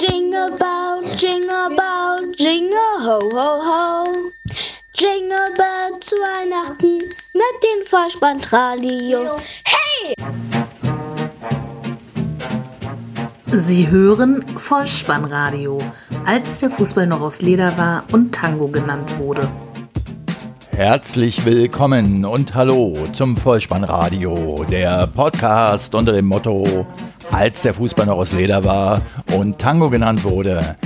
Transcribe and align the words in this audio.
Jingle 0.00 0.56
bell, 0.56 1.02
jingle 1.16 1.74
bell, 1.74 2.32
jingle 2.36 3.00
ho 3.02 3.18
ho 3.32 3.48
ho. 3.68 4.04
Jingle 4.94 5.48
bell 5.56 5.98
zu 6.00 6.14
Weihnachten 6.14 6.98
mit 7.34 7.54
dem 7.64 7.84
Vollspantradio. 7.84 9.40
Hey! 9.64 10.14
Sie 13.50 13.88
hören 13.90 14.56
Vollspannradio, 14.56 15.82
als 16.24 16.60
der 16.60 16.70
Fußball 16.70 17.08
noch 17.08 17.20
aus 17.20 17.42
Leder 17.42 17.76
war 17.76 18.04
und 18.12 18.32
Tango 18.32 18.68
genannt 18.68 19.18
wurde. 19.18 19.50
Herzlich 20.78 21.44
willkommen 21.44 22.24
und 22.24 22.54
hallo 22.54 23.08
zum 23.12 23.36
Vollspannradio, 23.36 24.64
der 24.70 25.08
Podcast 25.08 25.92
unter 25.92 26.12
dem 26.12 26.26
Motto, 26.26 26.86
als 27.32 27.62
der 27.62 27.74
Fußball 27.74 28.06
noch 28.06 28.18
aus 28.18 28.30
Leder 28.30 28.62
war 28.62 29.02
und 29.34 29.58
Tango 29.58 29.90
genannt 29.90 30.22
wurde. 30.22 30.76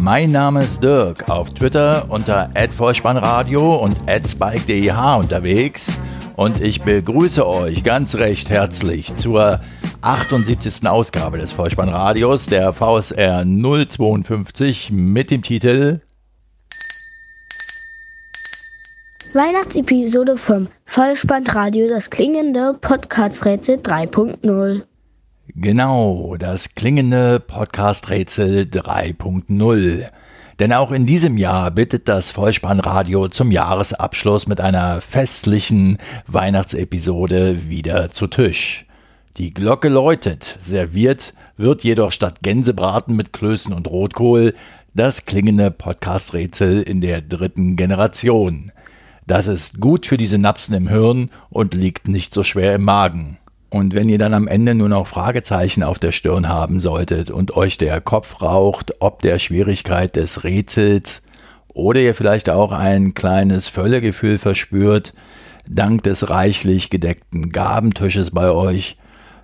Mein 0.00 0.32
Name 0.32 0.64
ist 0.64 0.82
Dirk, 0.82 1.30
auf 1.30 1.54
Twitter 1.54 2.06
unter 2.08 2.50
@vollspannradio 2.76 3.76
und 3.76 3.96
@spike.deh 4.08 4.90
unterwegs 5.16 6.00
und 6.34 6.60
ich 6.60 6.82
begrüße 6.82 7.46
euch 7.46 7.84
ganz 7.84 8.16
recht 8.16 8.50
herzlich 8.50 9.14
zur 9.14 9.60
78. 10.00 10.88
Ausgabe 10.88 11.38
des 11.38 11.52
Vollspannradios, 11.52 12.46
der 12.46 12.72
VSR 12.72 13.44
052 13.44 14.90
mit 14.90 15.30
dem 15.30 15.42
Titel 15.42 16.00
Weihnachtsepisode 19.36 20.38
vom 20.38 20.68
Vollspantradio, 20.86 21.88
das 21.88 22.08
klingende 22.08 22.72
Podcast-Rätsel 22.80 23.76
3.0. 23.76 24.82
Genau, 25.54 26.36
das 26.38 26.74
klingende 26.74 27.38
Podcast-Rätsel 27.40 28.62
3.0. 28.62 30.06
Denn 30.58 30.72
auch 30.72 30.90
in 30.90 31.04
diesem 31.04 31.36
Jahr 31.36 31.70
bittet 31.70 32.08
das 32.08 32.30
Vollspannradio 32.30 33.28
zum 33.28 33.50
Jahresabschluss 33.50 34.46
mit 34.46 34.62
einer 34.62 35.02
festlichen 35.02 35.98
Weihnachtsepisode 36.26 37.68
wieder 37.68 38.10
zu 38.10 38.28
Tisch. 38.28 38.86
Die 39.36 39.52
Glocke 39.52 39.90
läutet, 39.90 40.58
serviert 40.62 41.34
wird 41.58 41.84
jedoch 41.84 42.10
statt 42.10 42.38
Gänsebraten 42.40 43.14
mit 43.14 43.34
Klößen 43.34 43.74
und 43.74 43.86
Rotkohl 43.86 44.54
das 44.94 45.26
klingende 45.26 45.70
Podcast-Rätsel 45.70 46.80
in 46.80 47.02
der 47.02 47.20
dritten 47.20 47.76
Generation. 47.76 48.72
Das 49.26 49.48
ist 49.48 49.80
gut 49.80 50.06
für 50.06 50.16
die 50.16 50.28
Synapsen 50.28 50.74
im 50.74 50.88
Hirn 50.88 51.30
und 51.50 51.74
liegt 51.74 52.06
nicht 52.06 52.32
so 52.32 52.44
schwer 52.44 52.76
im 52.76 52.84
Magen. 52.84 53.38
Und 53.70 53.92
wenn 53.92 54.08
ihr 54.08 54.18
dann 54.18 54.34
am 54.34 54.46
Ende 54.46 54.76
nur 54.76 54.88
noch 54.88 55.08
Fragezeichen 55.08 55.82
auf 55.82 55.98
der 55.98 56.12
Stirn 56.12 56.48
haben 56.48 56.80
solltet 56.80 57.32
und 57.32 57.56
euch 57.56 57.76
der 57.76 58.00
Kopf 58.00 58.40
raucht, 58.40 58.94
ob 59.00 59.22
der 59.22 59.40
Schwierigkeit 59.40 60.14
des 60.14 60.44
Rätsels 60.44 61.22
oder 61.74 62.00
ihr 62.00 62.14
vielleicht 62.14 62.48
auch 62.48 62.70
ein 62.70 63.14
kleines 63.14 63.68
Völlegefühl 63.68 64.38
verspürt, 64.38 65.12
dank 65.68 66.04
des 66.04 66.30
reichlich 66.30 66.88
gedeckten 66.88 67.50
Gabentisches 67.50 68.30
bei 68.30 68.50
euch, 68.50 68.96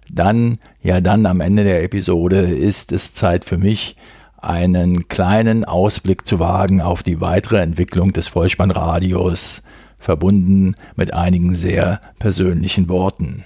dann, 0.09 0.59
ja 0.81 1.01
dann 1.01 1.27
am 1.27 1.41
Ende 1.41 1.65
der 1.65 1.83
Episode 1.83 2.39
ist 2.39 2.93
es 2.93 3.13
Zeit 3.13 3.45
für 3.45 3.59
mich, 3.59 3.97
einen 4.39 5.09
kleinen 5.09 5.65
Ausblick 5.65 6.27
zu 6.27 6.39
wagen 6.39 6.81
auf 6.81 7.03
die 7.03 7.21
weitere 7.21 7.61
Entwicklung 7.61 8.13
des 8.13 8.29
Vollspannradios 8.29 9.63
verbunden 10.03 10.75
mit 10.97 11.15
einigen 11.15 11.55
sehr 11.55 12.01
persönlichen 12.19 12.89
Worten. 12.89 13.45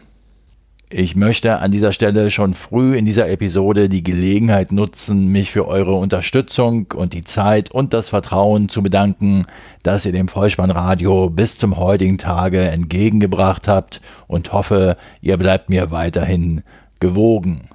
Ich 0.88 1.16
möchte 1.16 1.58
an 1.58 1.72
dieser 1.72 1.92
Stelle 1.92 2.30
schon 2.30 2.54
früh 2.54 2.96
in 2.96 3.04
dieser 3.04 3.28
Episode 3.28 3.88
die 3.88 4.04
Gelegenheit 4.04 4.70
nutzen, 4.70 5.26
mich 5.32 5.50
für 5.50 5.66
eure 5.66 5.94
Unterstützung 5.94 6.86
und 6.94 7.12
die 7.12 7.24
Zeit 7.24 7.72
und 7.72 7.92
das 7.92 8.10
Vertrauen 8.10 8.68
zu 8.68 8.84
bedanken, 8.84 9.46
das 9.82 10.06
ihr 10.06 10.12
dem 10.12 10.28
Vollspannradio 10.28 11.28
bis 11.28 11.58
zum 11.58 11.76
heutigen 11.76 12.18
Tage 12.18 12.60
entgegengebracht 12.60 13.66
habt 13.66 14.00
und 14.28 14.52
hoffe, 14.52 14.96
ihr 15.20 15.36
bleibt 15.38 15.70
mir 15.70 15.90
weiterhin 15.90 16.62
gewogen. 17.00 17.68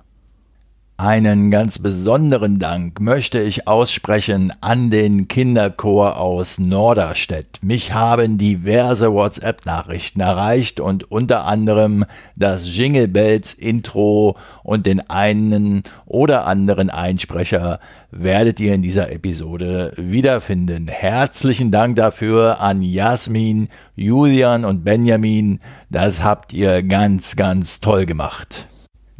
Einen 1.04 1.50
ganz 1.50 1.80
besonderen 1.80 2.60
Dank 2.60 3.00
möchte 3.00 3.42
ich 3.42 3.68
aussprechen 3.68 4.54
an 4.62 4.92
den 4.92 5.28
Kinderchor 5.28 6.20
aus 6.20 6.60
Norderstedt. 6.60 7.58
Mich 7.64 7.92
haben 7.92 8.38
diverse 8.38 9.12
WhatsApp-Nachrichten 9.12 10.20
erreicht 10.20 10.80
und 10.80 11.10
unter 11.10 11.46
anderem 11.46 12.06
das 12.36 12.78
Jingle 12.78 13.08
Bells 13.08 13.56
Intro 13.56 14.38
und 14.62 14.86
den 14.86 15.00
einen 15.10 15.82
oder 16.06 16.46
anderen 16.46 16.92
Einsprecher 16.92 17.80
werdet 18.12 18.60
ihr 18.60 18.76
in 18.76 18.84
dieser 18.84 19.12
Episode 19.12 19.94
wiederfinden. 19.98 20.88
Herzlichen 20.88 21.72
Dank 21.72 21.96
dafür 21.96 22.62
an 22.62 22.84
Jasmin, 22.84 23.70
Julian 23.96 24.66
und 24.66 24.84
Benjamin. 24.84 25.62
Das 25.90 26.24
habt 26.24 26.54
ihr 26.54 26.84
ganz, 26.84 27.36
ganz 27.36 27.82
toll 27.82 28.06
gemacht. 28.06 28.68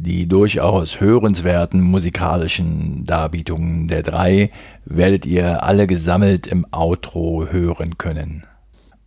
Die 0.04 0.26
durchaus 0.26 1.00
hörenswerten 1.00 1.80
musikalischen 1.80 3.06
Darbietungen 3.06 3.86
der 3.86 4.02
drei 4.02 4.50
werdet 4.84 5.24
ihr 5.26 5.62
alle 5.62 5.86
gesammelt 5.86 6.48
im 6.48 6.66
Outro 6.72 7.46
hören 7.48 7.98
können. 7.98 8.44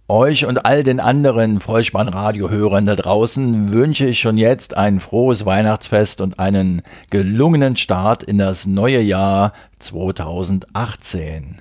Euch 0.08 0.46
und 0.46 0.66
all 0.66 0.84
den 0.84 1.02
anderen 1.02 1.60
Vollspannradio-Hörern 1.60 2.86
da 2.86 2.96
draußen 2.96 3.74
wünsche 3.74 4.06
ich 4.06 4.22
schon 4.22 4.38
jetzt 4.38 4.78
ein 4.78 5.02
frohes 5.02 5.46
Weihnachtsfest 5.46 6.22
und 6.22 6.40
einen 6.40 6.82
gelungenen 7.10 7.76
Start 7.76 8.24
in 8.24 8.38
das 8.38 8.66
neue 8.66 9.02
Jahr 9.02 9.52
2018. 9.80 11.58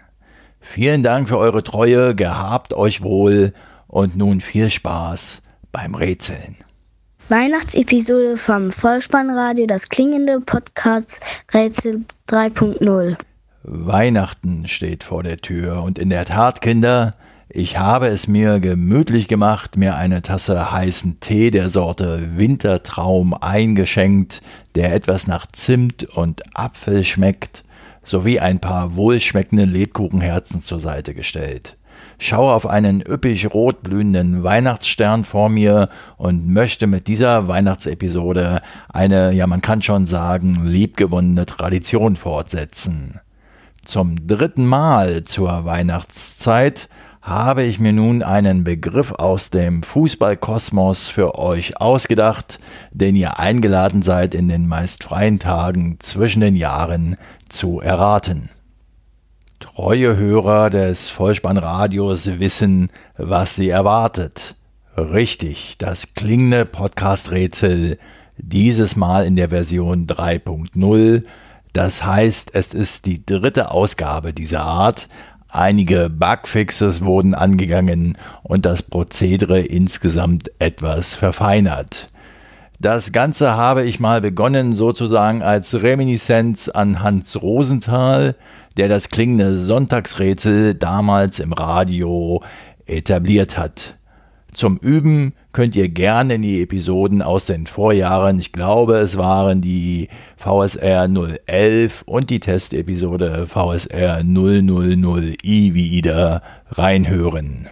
Vielen 0.61 1.03
Dank 1.03 1.29
für 1.29 1.39
eure 1.39 1.65
Treue, 1.65 2.15
gehabt 2.15 2.73
euch 2.73 3.03
wohl 3.03 3.53
und 3.89 4.17
nun 4.17 4.41
viel 4.41 4.71
Spaß 4.71 5.43
beim 5.73 5.97
Rätseln. 5.97 6.64
Weihnachtsepisode 7.31 8.37
vom 8.37 8.71
Vollspannradio, 8.71 9.67
das 9.67 9.89
klingende 9.89 10.41
Podcast 10.43 11.23
Rätsel 11.55 12.05
3.0. 12.29 13.17
Weihnachten 13.63 14.69
steht 14.69 15.05
vor 15.05 15.23
der 15.23 15.39
Tür 15.39 15.83
und 15.85 15.99
in 15.99 16.11
der 16.11 16.27
Tat, 16.27 16.61
Kinder, 16.61 17.15
ich 17.49 17.79
habe 17.79 18.09
es 18.09 18.29
mir 18.29 18.61
gemütlich 18.61 19.27
gemacht, 19.27 19.79
mir 19.79 19.97
eine 19.97 20.21
Tasse 20.21 20.71
heißen 20.71 21.21
Tee 21.21 21.51
der 21.51 21.71
Sorte 21.71 22.37
Wintertraum 22.37 23.33
eingeschenkt, 23.33 24.43
der 24.75 24.93
etwas 24.93 25.27
nach 25.27 25.47
Zimt 25.47 26.05
und 26.05 26.43
Apfel 26.55 27.05
schmeckt, 27.05 27.65
sowie 28.03 28.39
ein 28.39 28.61
paar 28.61 28.97
wohlschmeckende 28.97 29.65
Lebkuchenherzen 29.65 30.61
zur 30.61 30.79
Seite 30.79 31.15
gestellt 31.15 31.79
schaue 32.27 32.53
auf 32.53 32.67
einen 32.67 33.01
üppig 33.01 33.53
rot 33.53 33.83
blühenden 33.83 34.43
Weihnachtsstern 34.43 35.25
vor 35.25 35.49
mir 35.49 35.89
und 36.17 36.49
möchte 36.49 36.87
mit 36.87 37.07
dieser 37.07 37.49
Weihnachtsepisode 37.49 38.63
eine, 38.93 39.33
ja 39.33 39.47
man 39.47 39.61
kann 39.61 39.83
schon 39.83 40.07
sagen, 40.07 40.65
liebgewonnene 40.65 41.47
Tradition 41.47 42.17
fortsetzen. 42.17 43.21
Zum 43.85 44.27
dritten 44.27 44.65
Mal 44.67 45.25
zur 45.25 45.67
Weihnachtszeit 45.67 46.89
habe 47.21 47.63
ich 47.63 47.79
mir 47.79 47.93
nun 47.93 48.23
einen 48.23 48.65
Begriff 48.65 49.13
aus 49.13 49.51
dem 49.51 49.83
Fußballkosmos 49.83 51.09
für 51.09 51.39
euch 51.39 51.81
ausgedacht, 51.81 52.61
den 52.91 53.17
ihr 53.17 53.39
eingeladen 53.39 54.03
seid, 54.03 54.35
in 54.35 54.49
den 54.49 54.67
meist 54.67 55.05
freien 55.05 55.39
Tagen 55.39 55.97
zwischen 56.01 56.41
den 56.41 56.57
Jahren 56.57 57.17
zu 57.49 57.81
erraten. 57.81 58.51
Treue 59.61 60.17
Hörer 60.17 60.71
des 60.71 61.11
Vollspannradios 61.11 62.39
wissen, 62.39 62.91
was 63.17 63.57
sie 63.57 63.71
erwartet. 63.71 64.57
Richtig, 64.97 65.77
das 65.79 66.15
klingende 66.15 66.65
Podcast-Rätsel, 66.65 67.99
dieses 68.37 68.97
Mal 68.97 69.25
in 69.27 69.37
der 69.37 69.51
Version 69.51 70.07
3.0. 70.07 71.25
Das 71.73 72.05
heißt, 72.05 72.51
es 72.55 72.75
ist 72.75 73.07
die 73.07 73.25
dritte 73.25 73.71
Ausgabe 73.71 74.33
dieser 74.33 74.63
Art. 74.63 75.09
Einige 75.49 76.11
Bugfixes 76.11 77.05
wurden 77.05 77.35
angegangen 77.35 78.19
und 78.43 78.67
das 78.67 78.83
Prozedere 78.83 79.61
insgesamt 79.61 80.51
etwas 80.59 81.15
verfeinert. 81.15 82.09
Das 82.81 83.13
Ganze 83.13 83.53
habe 83.53 83.85
ich 83.85 84.01
mal 84.01 84.21
begonnen 84.21 84.75
sozusagen 84.75 85.43
als 85.43 85.75
Reminiszenz 85.75 86.69
an 86.69 87.01
Hans 87.01 87.41
Rosenthal, 87.41 88.35
der 88.77 88.89
das 88.89 89.09
klingende 89.09 89.57
Sonntagsrätsel 89.59 90.75
damals 90.75 91.39
im 91.39 91.53
Radio 91.53 92.43
etabliert 92.87 93.57
hat. 93.57 93.97
Zum 94.53 94.77
Üben 94.79 95.33
könnt 95.53 95.75
ihr 95.75 95.89
gerne 95.89 96.35
in 96.35 96.43
die 96.43 96.63
Episoden 96.63 97.23
aus 97.23 97.47
den 97.47 97.67
Vorjahren, 97.67 98.39
ich 98.39 98.53
glaube 98.53 98.99
es 98.99 99.17
waren 99.17 99.61
die 99.61 100.09
VSR 100.37 101.09
011 101.47 102.03
und 102.07 102.31
die 102.31 102.39
Testepisode 102.39 103.49
VSR 103.49 104.21
000i 104.21 105.75
wie 105.75 105.99
Ida 105.99 106.41
reinhören. 106.71 107.69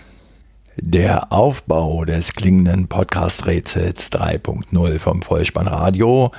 Der 0.76 1.32
Aufbau 1.32 2.04
des 2.04 2.32
klingenden 2.32 2.88
Podcast-Rätsels 2.88 4.10
3.0 4.10 4.98
vom 4.98 5.22
Vollspannradio 5.22 6.32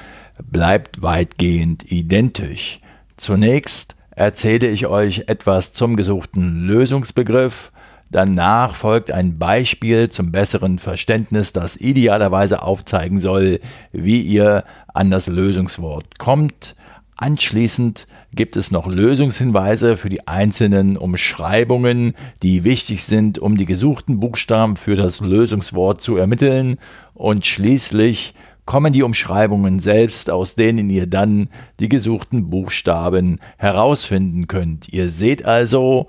bleibt 0.44 1.02
weitgehend 1.02 1.90
identisch. 1.92 2.80
Zunächst 3.16 3.96
erzähle 4.16 4.68
ich 4.70 4.88
euch 4.88 5.26
etwas 5.28 5.74
zum 5.74 5.96
gesuchten 5.96 6.66
Lösungsbegriff, 6.68 7.72
danach 8.10 8.76
folgt 8.76 9.12
ein 9.12 9.38
Beispiel 9.38 10.10
zum 10.10 10.32
besseren 10.32 10.80
Verständnis, 10.80 11.54
das 11.54 11.78
idealerweise 11.78 12.62
aufzeigen 12.62 13.20
soll, 13.20 13.60
wie 13.92 14.22
ihr 14.22 14.64
an 14.94 15.12
das 15.12 15.28
Lösungswort 15.28 16.20
kommt, 16.20 16.76
Anschließend 17.24 18.08
gibt 18.36 18.58
es 18.58 18.72
noch 18.72 18.88
Lösungshinweise 18.88 19.96
für 19.96 20.10
die 20.10 20.28
einzelnen 20.28 20.98
Umschreibungen, 20.98 22.16
die 22.42 22.64
wichtig 22.64 23.04
sind, 23.04 23.38
um 23.38 23.56
die 23.56 23.66
gesuchten 23.66 24.20
Buchstaben 24.20 24.76
für 24.76 24.96
das 24.96 25.22
Lösungswort 25.22 26.02
zu 26.02 26.18
ermitteln. 26.18 26.78
Und 27.14 27.46
schließlich 27.46 28.34
kommen 28.66 28.94
die 28.94 29.04
Umschreibungen 29.04 29.80
selbst, 29.80 30.30
aus 30.30 30.56
denen 30.56 30.90
ihr 30.90 31.08
dann 31.08 31.50
die 31.80 31.90
gesuchten 31.90 32.50
Buchstaben 32.50 33.40
herausfinden 33.58 34.48
könnt. 34.48 34.90
Ihr 34.90 35.10
seht 35.10 35.46
also, 35.46 36.08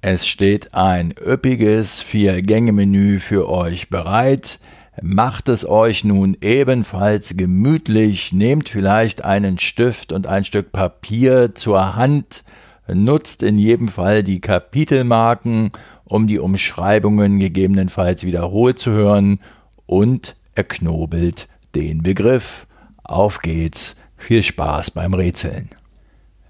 es 0.00 0.26
steht 0.26 0.74
ein 0.74 1.14
üppiges 1.24 2.02
Vier-Gänge-Menü 2.02 3.20
für 3.20 3.48
euch 3.48 3.90
bereit. 3.90 4.58
Macht 5.00 5.48
es 5.48 5.66
euch 5.66 6.04
nun 6.04 6.36
ebenfalls 6.40 7.36
gemütlich, 7.36 8.32
nehmt 8.32 8.68
vielleicht 8.68 9.24
einen 9.24 9.58
Stift 9.58 10.12
und 10.12 10.26
ein 10.26 10.44
Stück 10.44 10.72
Papier 10.72 11.54
zur 11.54 11.94
Hand, 11.96 12.44
nutzt 12.88 13.42
in 13.42 13.58
jedem 13.58 13.88
Fall 13.88 14.22
die 14.22 14.40
Kapitelmarken, 14.40 15.70
um 16.04 16.26
die 16.26 16.38
Umschreibungen 16.38 17.38
gegebenenfalls 17.38 18.24
wiederholt 18.24 18.78
zu 18.78 18.90
hören 18.90 19.40
und 19.86 20.36
erknobelt 20.54 21.48
den 21.74 22.02
Begriff. 22.02 22.66
Auf 23.02 23.40
geht's, 23.40 23.96
viel 24.16 24.42
Spaß 24.42 24.92
beim 24.92 25.14
Rätseln. 25.14 25.70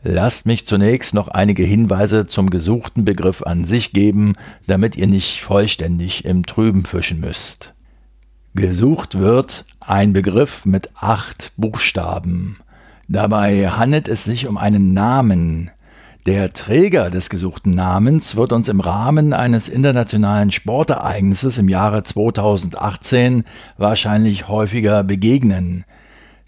Lasst 0.04 0.46
mich 0.46 0.66
zunächst 0.66 1.14
noch 1.14 1.28
einige 1.28 1.62
Hinweise 1.62 2.26
zum 2.26 2.50
gesuchten 2.50 3.04
Begriff 3.04 3.42
an 3.42 3.64
sich 3.64 3.92
geben, 3.92 4.32
damit 4.66 4.96
ihr 4.96 5.06
nicht 5.06 5.42
vollständig 5.42 6.24
im 6.24 6.44
Trüben 6.44 6.84
fischen 6.84 7.20
müsst. 7.20 7.72
Gesucht 8.54 9.18
wird 9.18 9.64
ein 9.80 10.12
Begriff 10.12 10.64
mit 10.64 10.90
acht 10.96 11.52
Buchstaben. 11.56 12.58
Dabei 13.08 13.70
handelt 13.70 14.08
es 14.08 14.24
sich 14.24 14.46
um 14.48 14.56
einen 14.56 14.92
Namen. 14.92 15.70
Der 16.24 16.52
Träger 16.52 17.10
des 17.10 17.30
gesuchten 17.30 17.72
Namens 17.72 18.36
wird 18.36 18.52
uns 18.52 18.68
im 18.68 18.78
Rahmen 18.78 19.32
eines 19.32 19.68
internationalen 19.68 20.52
Sportereignisses 20.52 21.58
im 21.58 21.68
Jahre 21.68 22.04
2018 22.04 23.42
wahrscheinlich 23.76 24.46
häufiger 24.46 25.02
begegnen. 25.02 25.84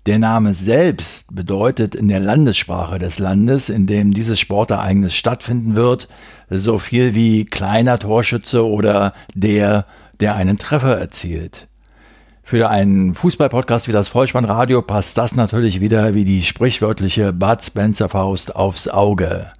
Der 0.06 0.20
Name 0.20 0.54
selbst 0.54 1.34
bedeutet 1.34 1.96
in 1.96 2.06
der 2.06 2.20
Landessprache 2.20 3.00
des 3.00 3.18
Landes, 3.18 3.68
in 3.68 3.88
dem 3.88 4.14
dieses 4.14 4.38
Sportereignis 4.38 5.12
stattfinden 5.12 5.74
wird, 5.74 6.08
so 6.48 6.78
viel 6.78 7.16
wie 7.16 7.44
kleiner 7.44 7.98
Torschütze 7.98 8.64
oder 8.64 9.12
der, 9.34 9.86
der 10.20 10.36
einen 10.36 10.56
Treffer 10.56 10.96
erzielt. 10.96 11.66
Für 12.44 12.70
einen 12.70 13.16
Fußballpodcast 13.16 13.88
wie 13.88 13.92
das 13.92 14.08
Vollspannradio 14.08 14.82
passt 14.82 15.18
das 15.18 15.34
natürlich 15.34 15.80
wieder 15.80 16.14
wie 16.14 16.24
die 16.24 16.44
sprichwörtliche 16.44 17.32
Bud 17.32 17.64
Spencer 17.64 18.08
Faust 18.08 18.54
aufs 18.54 18.86
Auge. 18.86 19.50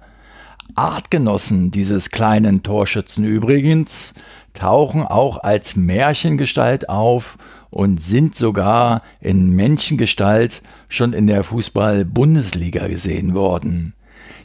Artgenossen 0.73 1.71
dieses 1.71 2.09
kleinen 2.09 2.63
Torschützen 2.63 3.23
übrigens 3.23 4.13
tauchen 4.53 5.03
auch 5.03 5.43
als 5.43 5.75
Märchengestalt 5.75 6.89
auf 6.89 7.37
und 7.69 8.01
sind 8.01 8.35
sogar 8.35 9.01
in 9.19 9.49
Menschengestalt 9.49 10.61
schon 10.87 11.13
in 11.13 11.27
der 11.27 11.43
Fußball-Bundesliga 11.43 12.87
gesehen 12.87 13.35
worden. 13.35 13.93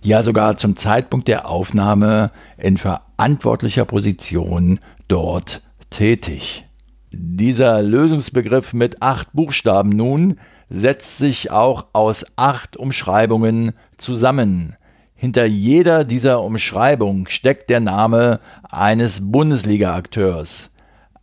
Ja, 0.02 0.22
sogar 0.22 0.56
zum 0.56 0.76
Zeitpunkt 0.76 1.28
der 1.28 1.48
Aufnahme 1.48 2.32
in 2.58 2.76
verantwortlicher 2.76 3.84
Position 3.84 4.80
dort 5.08 5.62
tätig. 5.90 6.66
Dieser 7.12 7.82
Lösungsbegriff 7.82 8.72
mit 8.72 9.02
acht 9.02 9.32
Buchstaben 9.32 9.90
nun 9.90 10.36
setzt 10.68 11.18
sich 11.18 11.50
auch 11.50 11.86
aus 11.92 12.24
acht 12.36 12.76
Umschreibungen 12.76 13.72
zusammen. 13.98 14.76
Hinter 15.20 15.44
jeder 15.44 16.04
dieser 16.04 16.42
Umschreibung 16.42 17.28
steckt 17.28 17.68
der 17.68 17.80
Name 17.80 18.40
eines 18.62 19.30
Bundesliga-Akteurs. 19.30 20.70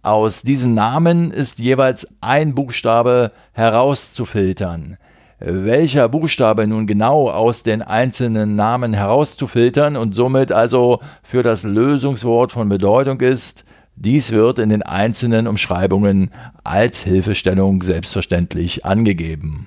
Aus 0.03 0.43
diesen 0.43 0.75
Namen 0.75 1.31
ist 1.31 1.57
jeweils 1.57 2.07
ein 2.21 2.53
Buchstabe 2.53 3.31
herauszufiltern. 3.53 4.97
Welcher 5.39 6.09
Buchstabe 6.09 6.67
nun 6.67 6.85
genau 6.85 7.31
aus 7.31 7.63
den 7.63 7.81
einzelnen 7.81 8.55
Namen 8.55 8.93
herauszufiltern 8.93 9.95
und 9.95 10.13
somit 10.13 10.51
also 10.51 10.99
für 11.23 11.41
das 11.41 11.63
Lösungswort 11.63 12.51
von 12.51 12.69
Bedeutung 12.69 13.19
ist, 13.21 13.65
dies 13.95 14.31
wird 14.31 14.59
in 14.59 14.69
den 14.69 14.83
einzelnen 14.83 15.47
Umschreibungen 15.47 16.29
als 16.63 17.01
Hilfestellung 17.01 17.81
selbstverständlich 17.81 18.85
angegeben. 18.85 19.65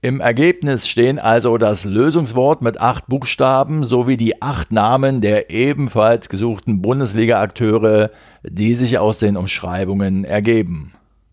Im 0.00 0.20
Ergebnis 0.20 0.86
stehen 0.86 1.18
also 1.18 1.58
das 1.58 1.84
Lösungswort 1.84 2.62
mit 2.62 2.80
acht 2.80 3.08
Buchstaben 3.08 3.82
sowie 3.82 4.16
die 4.16 4.40
acht 4.40 4.70
Namen 4.70 5.20
der 5.20 5.50
ebenfalls 5.50 6.28
gesuchten 6.28 6.80
Bundesliga-Akteure, 6.80 8.10
die 8.44 8.74
sich 8.74 8.98
aus 8.98 9.18
den 9.18 9.36
Umschreibungen 9.36 10.24
ergeben. 10.24 10.92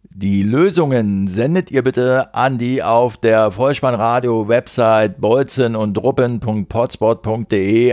Die 0.10 0.42
Lösungen 0.42 1.28
sendet 1.28 1.70
ihr 1.70 1.84
bitte 1.84 2.34
an 2.34 2.58
die 2.58 2.82
auf 2.82 3.18
der 3.18 3.52
Vollspannradio-Website 3.52 5.22
bolzen 5.22 5.76
und 5.76 6.00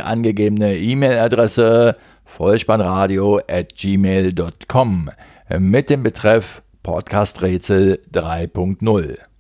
angegebene 0.03 0.77
E-Mail-Adresse 0.77 1.97
vollspannradio 2.25 3.41
at 3.47 3.75
gmail.com 3.75 5.11
mit 5.59 5.91
dem 5.91 6.03
Betreff 6.03 6.63
Podcast-Rätsel 6.83 8.01
3.0. 8.11 9.32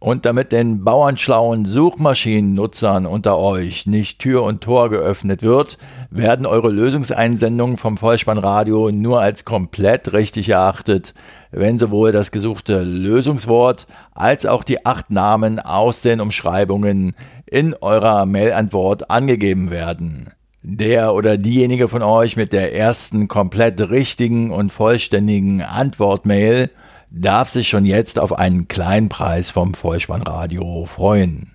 Und 0.00 0.26
damit 0.26 0.52
den 0.52 0.84
bauernschlauen 0.84 1.64
Suchmaschinennutzern 1.64 3.04
unter 3.04 3.36
euch 3.36 3.86
nicht 3.86 4.20
Tür 4.20 4.44
und 4.44 4.60
Tor 4.60 4.90
geöffnet 4.90 5.42
wird, 5.42 5.76
werden 6.10 6.46
eure 6.46 6.70
Lösungseinsendungen 6.70 7.76
vom 7.76 7.96
Vollspannradio 7.96 8.92
nur 8.92 9.20
als 9.20 9.44
komplett 9.44 10.12
richtig 10.12 10.50
erachtet, 10.50 11.14
wenn 11.50 11.78
sowohl 11.78 12.12
das 12.12 12.30
gesuchte 12.30 12.82
Lösungswort 12.82 13.88
als 14.14 14.46
auch 14.46 14.62
die 14.62 14.86
acht 14.86 15.10
Namen 15.10 15.58
aus 15.58 16.00
den 16.00 16.20
Umschreibungen 16.20 17.16
in 17.46 17.74
eurer 17.74 18.24
Mailantwort 18.24 19.10
angegeben 19.10 19.72
werden. 19.72 20.28
Der 20.62 21.12
oder 21.14 21.38
diejenige 21.38 21.88
von 21.88 22.02
euch 22.02 22.36
mit 22.36 22.52
der 22.52 22.74
ersten 22.74 23.26
komplett 23.26 23.80
richtigen 23.90 24.52
und 24.52 24.70
vollständigen 24.70 25.62
Antwortmail 25.62 26.70
darf 27.10 27.50
sich 27.50 27.68
schon 27.68 27.84
jetzt 27.84 28.18
auf 28.18 28.38
einen 28.38 28.68
kleinen 28.68 29.08
Preis 29.08 29.50
vom 29.50 29.74
Vollspannradio 29.74 30.84
freuen. 30.86 31.52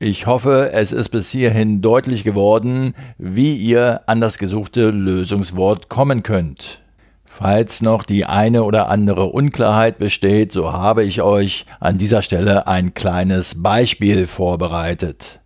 Ich 0.00 0.26
hoffe, 0.26 0.70
es 0.72 0.92
ist 0.92 1.08
bis 1.08 1.30
hierhin 1.30 1.82
deutlich 1.82 2.22
geworden, 2.22 2.94
wie 3.18 3.56
ihr 3.56 4.02
an 4.06 4.20
das 4.20 4.38
gesuchte 4.38 4.90
Lösungswort 4.90 5.88
kommen 5.88 6.22
könnt. 6.22 6.80
Falls 7.24 7.82
noch 7.82 8.04
die 8.04 8.24
eine 8.24 8.62
oder 8.62 8.88
andere 8.88 9.26
Unklarheit 9.26 9.98
besteht, 9.98 10.52
so 10.52 10.72
habe 10.72 11.04
ich 11.04 11.22
euch 11.22 11.66
an 11.80 11.98
dieser 11.98 12.22
Stelle 12.22 12.66
ein 12.68 12.94
kleines 12.94 13.62
Beispiel 13.62 14.26
vorbereitet. 14.26 15.40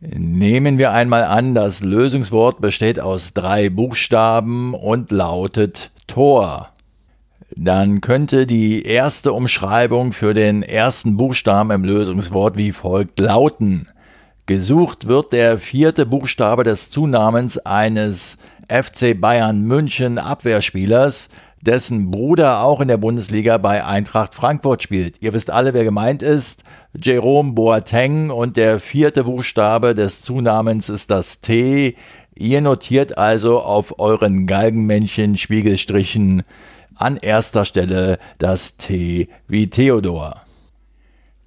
Nehmen 0.00 0.78
wir 0.78 0.92
einmal 0.92 1.24
an, 1.24 1.54
das 1.54 1.82
Lösungswort 1.82 2.60
besteht 2.60 3.00
aus 3.00 3.32
drei 3.32 3.70
Buchstaben 3.70 4.74
und 4.74 5.10
lautet 5.10 5.90
Tor. 6.06 6.70
Dann 7.58 8.02
könnte 8.02 8.46
die 8.46 8.82
erste 8.82 9.32
Umschreibung 9.32 10.12
für 10.12 10.34
den 10.34 10.62
ersten 10.62 11.16
Buchstaben 11.16 11.70
im 11.70 11.84
Lösungswort 11.84 12.58
wie 12.58 12.70
folgt 12.70 13.18
lauten. 13.18 13.88
Gesucht 14.44 15.08
wird 15.08 15.32
der 15.32 15.56
vierte 15.56 16.04
Buchstabe 16.04 16.64
des 16.64 16.90
Zunamens 16.90 17.56
eines 17.56 18.36
FC 18.68 19.18
Bayern 19.18 19.62
München 19.62 20.18
Abwehrspielers, 20.18 21.30
dessen 21.62 22.10
Bruder 22.10 22.62
auch 22.62 22.82
in 22.82 22.88
der 22.88 22.98
Bundesliga 22.98 23.56
bei 23.56 23.82
Eintracht 23.82 24.34
Frankfurt 24.34 24.82
spielt. 24.82 25.22
Ihr 25.22 25.32
wisst 25.32 25.50
alle, 25.50 25.72
wer 25.72 25.84
gemeint 25.84 26.20
ist. 26.22 26.62
Jerome 26.94 27.52
Boateng 27.52 28.28
und 28.28 28.58
der 28.58 28.80
vierte 28.80 29.24
Buchstabe 29.24 29.94
des 29.94 30.20
Zunamens 30.20 30.90
ist 30.90 31.10
das 31.10 31.40
T. 31.40 31.96
Ihr 32.34 32.60
notiert 32.60 33.16
also 33.16 33.62
auf 33.62 33.98
euren 33.98 34.46
Galgenmännchen 34.46 35.38
Spiegelstrichen 35.38 36.42
an 36.96 37.16
erster 37.16 37.64
Stelle 37.64 38.18
das 38.38 38.76
T 38.76 39.28
wie 39.48 39.68
Theodor. 39.68 40.42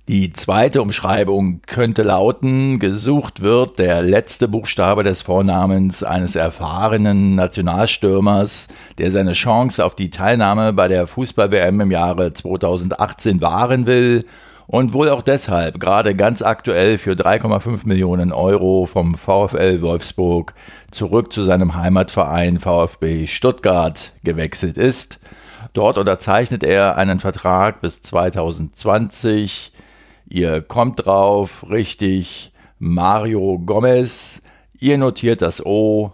Die 0.07 0.33
zweite 0.33 0.81
Umschreibung 0.81 1.61
könnte 1.67 2.01
lauten, 2.01 2.79
gesucht 2.79 3.41
wird 3.43 3.77
der 3.77 4.01
letzte 4.01 4.47
Buchstabe 4.47 5.03
des 5.03 5.21
Vornamens 5.21 6.01
eines 6.01 6.35
erfahrenen 6.35 7.35
Nationalstürmers, 7.35 8.69
der 8.97 9.11
seine 9.11 9.33
Chance 9.33 9.85
auf 9.85 9.93
die 9.93 10.09
Teilnahme 10.09 10.73
bei 10.73 10.87
der 10.87 11.05
Fußball-WM 11.05 11.81
im 11.81 11.91
Jahre 11.91 12.33
2018 12.33 13.39
wahren 13.39 13.85
will 13.85 14.25
und 14.69 14.93
wohl 14.93 15.09
auch 15.09 15.23
deshalb 15.23 15.79
gerade 15.79 16.13
ganz 16.13 16.43
aktuell 16.43 16.99
für 16.99 17.13
3,5 17.13 17.87
Millionen 17.87 18.31
Euro 18.31 18.85
vom 18.85 19.15
VfL 19.15 19.81
Wolfsburg 19.81 20.53
zurück 20.91 21.33
zu 21.33 21.43
seinem 21.43 21.75
Heimatverein 21.75 22.59
VfB 22.59 23.25
Stuttgart 23.25 24.13
gewechselt 24.23 24.77
ist. 24.77 25.19
Dort 25.73 25.97
unterzeichnet 25.97 26.63
er 26.63 26.97
einen 26.97 27.19
Vertrag 27.19 27.81
bis 27.81 28.03
2020. 28.03 29.73
Ihr 30.29 30.61
kommt 30.61 31.03
drauf, 31.03 31.65
richtig, 31.67 32.53
Mario 32.77 33.57
Gomez. 33.57 34.43
Ihr 34.79 34.99
notiert 34.99 35.41
das 35.41 35.65
O 35.65 36.11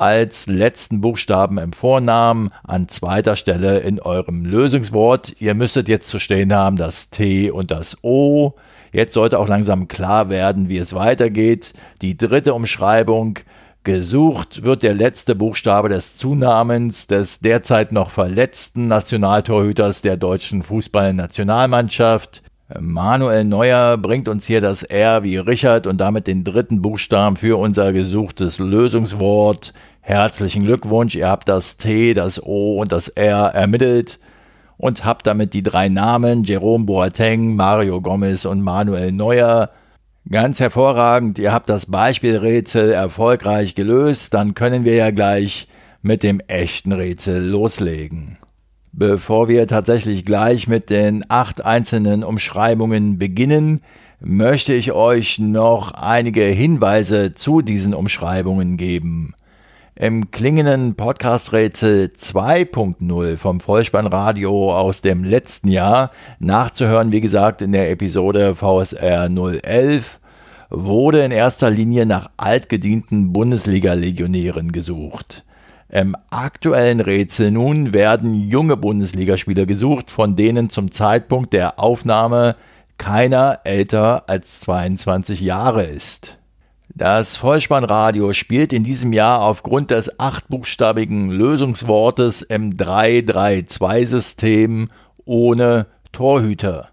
als 0.00 0.46
letzten 0.46 1.00
Buchstaben 1.00 1.58
im 1.58 1.72
Vornamen 1.72 2.50
an 2.64 2.88
zweiter 2.88 3.36
Stelle 3.36 3.80
in 3.80 4.00
eurem 4.00 4.44
Lösungswort. 4.44 5.40
Ihr 5.40 5.54
müsstet 5.54 5.88
jetzt 5.88 6.08
zu 6.08 6.18
stehen 6.18 6.54
haben 6.54 6.76
das 6.76 7.10
T 7.10 7.50
und 7.50 7.70
das 7.70 8.02
O. 8.02 8.54
Jetzt 8.92 9.14
sollte 9.14 9.38
auch 9.38 9.48
langsam 9.48 9.88
klar 9.88 10.30
werden, 10.30 10.68
wie 10.68 10.78
es 10.78 10.94
weitergeht. 10.94 11.74
Die 12.02 12.16
dritte 12.16 12.54
Umschreibung. 12.54 13.38
Gesucht 13.84 14.64
wird 14.64 14.82
der 14.82 14.92
letzte 14.92 15.34
Buchstabe 15.34 15.88
des 15.88 16.18
Zunamens 16.18 17.06
des 17.06 17.40
derzeit 17.40 17.90
noch 17.90 18.10
verletzten 18.10 18.86
Nationaltorhüters 18.86 20.02
der 20.02 20.18
deutschen 20.18 20.62
Fußballnationalmannschaft. 20.62 22.42
Manuel 22.76 23.44
Neuer 23.44 23.96
bringt 23.96 24.28
uns 24.28 24.44
hier 24.44 24.60
das 24.60 24.82
R 24.82 25.22
wie 25.22 25.38
Richard 25.38 25.86
und 25.86 25.98
damit 25.98 26.26
den 26.26 26.44
dritten 26.44 26.82
Buchstaben 26.82 27.36
für 27.36 27.58
unser 27.58 27.94
gesuchtes 27.94 28.58
Lösungswort. 28.58 29.72
Herzlichen 30.02 30.64
Glückwunsch, 30.64 31.14
ihr 31.14 31.30
habt 31.30 31.48
das 31.48 31.78
T, 31.78 32.12
das 32.12 32.42
O 32.44 32.78
und 32.78 32.92
das 32.92 33.08
R 33.08 33.54
ermittelt 33.54 34.18
und 34.76 35.06
habt 35.06 35.26
damit 35.26 35.54
die 35.54 35.62
drei 35.62 35.88
Namen 35.88 36.44
Jerome 36.44 36.84
Boateng, 36.84 37.56
Mario 37.56 38.02
Gomez 38.02 38.44
und 38.44 38.60
Manuel 38.60 39.12
Neuer. 39.12 39.70
Ganz 40.30 40.60
hervorragend, 40.60 41.38
ihr 41.38 41.54
habt 41.54 41.70
das 41.70 41.86
Beispielrätsel 41.86 42.92
erfolgreich 42.92 43.76
gelöst, 43.76 44.34
dann 44.34 44.52
können 44.52 44.84
wir 44.84 44.94
ja 44.94 45.10
gleich 45.10 45.68
mit 46.02 46.22
dem 46.22 46.38
echten 46.40 46.92
Rätsel 46.92 47.42
loslegen. 47.42 48.36
Bevor 48.98 49.46
wir 49.48 49.68
tatsächlich 49.68 50.24
gleich 50.24 50.66
mit 50.66 50.90
den 50.90 51.24
acht 51.28 51.64
einzelnen 51.64 52.24
Umschreibungen 52.24 53.16
beginnen, 53.16 53.80
möchte 54.18 54.74
ich 54.74 54.90
euch 54.90 55.38
noch 55.38 55.92
einige 55.92 56.42
Hinweise 56.42 57.32
zu 57.32 57.62
diesen 57.62 57.94
Umschreibungen 57.94 58.76
geben. 58.76 59.34
Im 59.94 60.32
klingenden 60.32 60.96
Podcast-Rätsel 60.96 62.10
2.0 62.18 63.36
vom 63.36 63.60
Vollspannradio 63.60 64.76
aus 64.76 65.00
dem 65.00 65.22
letzten 65.22 65.68
Jahr, 65.68 66.10
nachzuhören, 66.40 67.12
wie 67.12 67.20
gesagt, 67.20 67.62
in 67.62 67.70
der 67.70 67.92
Episode 67.92 68.56
VSR 68.56 69.28
011, 69.30 70.18
wurde 70.70 71.24
in 71.24 71.30
erster 71.30 71.70
Linie 71.70 72.04
nach 72.04 72.30
altgedienten 72.36 73.32
Bundesliga-Legionären 73.32 74.72
gesucht. 74.72 75.44
Im 75.90 76.14
aktuellen 76.28 77.00
Rätsel 77.00 77.50
nun 77.50 77.94
werden 77.94 78.50
junge 78.50 78.76
Bundesligaspieler 78.76 79.64
gesucht, 79.64 80.10
von 80.10 80.36
denen 80.36 80.68
zum 80.68 80.90
Zeitpunkt 80.90 81.54
der 81.54 81.78
Aufnahme 81.78 82.56
keiner 82.98 83.60
älter 83.64 84.28
als 84.28 84.60
22 84.60 85.40
Jahre 85.40 85.84
ist. 85.84 86.36
Das 86.94 87.36
Vollspannradio 87.36 88.32
spielt 88.32 88.72
in 88.72 88.82
diesem 88.82 89.12
Jahr 89.12 89.42
aufgrund 89.42 89.92
des 89.92 90.18
achtbuchstabigen 90.18 91.30
Lösungswortes 91.30 92.42
im 92.42 92.76
3-3-2-System 92.76 94.90
ohne 95.24 95.86
Torhüter. 96.12 96.88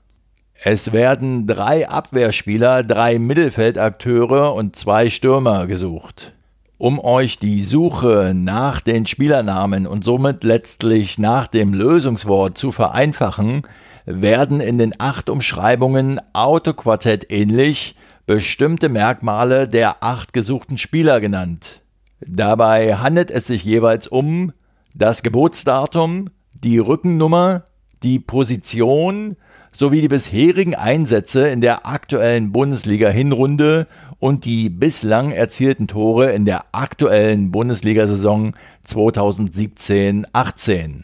Es 0.63 0.93
werden 0.93 1.47
drei 1.47 1.89
Abwehrspieler, 1.89 2.83
drei 2.83 3.17
Mittelfeldakteure 3.19 4.53
und 4.53 4.75
zwei 4.75 5.09
Stürmer 5.09 5.65
gesucht. 5.67 6.34
Um 6.77 6.99
euch 6.99 7.39
die 7.39 7.61
Suche 7.61 8.33
nach 8.35 8.81
den 8.81 9.05
Spielernamen 9.05 9.87
und 9.87 10.03
somit 10.03 10.43
letztlich 10.43 11.17
nach 11.17 11.47
dem 11.47 11.73
Lösungswort 11.73 12.57
zu 12.57 12.73
vereinfachen, 12.73 13.61
werden 14.05 14.59
in 14.59 14.77
den 14.77 14.93
acht 14.99 15.29
Umschreibungen 15.29 16.19
Autoquartett 16.33 17.31
ähnlich 17.31 17.95
bestimmte 18.27 18.89
Merkmale 18.89 19.69
der 19.69 20.03
acht 20.03 20.33
gesuchten 20.33 20.77
Spieler 20.77 21.21
genannt. 21.21 21.81
Dabei 22.19 22.97
handelt 22.97 23.31
es 23.31 23.47
sich 23.47 23.63
jeweils 23.63 24.07
um 24.07 24.51
das 24.93 25.23
Geburtsdatum, 25.23 26.29
die 26.53 26.77
Rückennummer, 26.77 27.63
die 28.03 28.19
Position 28.19 29.37
sowie 29.71 30.01
die 30.01 30.07
bisherigen 30.07 30.75
Einsätze 30.75 31.47
in 31.47 31.61
der 31.61 31.85
aktuellen 31.85 32.51
Bundesliga-Hinrunde 32.51 33.87
und 34.25 34.45
die 34.45 34.69
bislang 34.69 35.29
erzielten 35.29 35.85
Tore 35.85 36.31
in 36.31 36.45
der 36.45 36.65
aktuellen 36.71 37.51
Bundesliga-Saison 37.51 38.55
2017-18. 38.87 41.03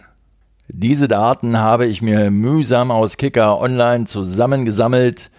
Diese 0.67 1.07
Daten 1.07 1.59
habe 1.59 1.85
ich 1.85 2.01
mir 2.01 2.31
mühsam 2.31 2.89
aus 2.89 3.17
Kicker 3.17 3.61
Online 3.61 4.05
zusammengesammelt 4.05 5.29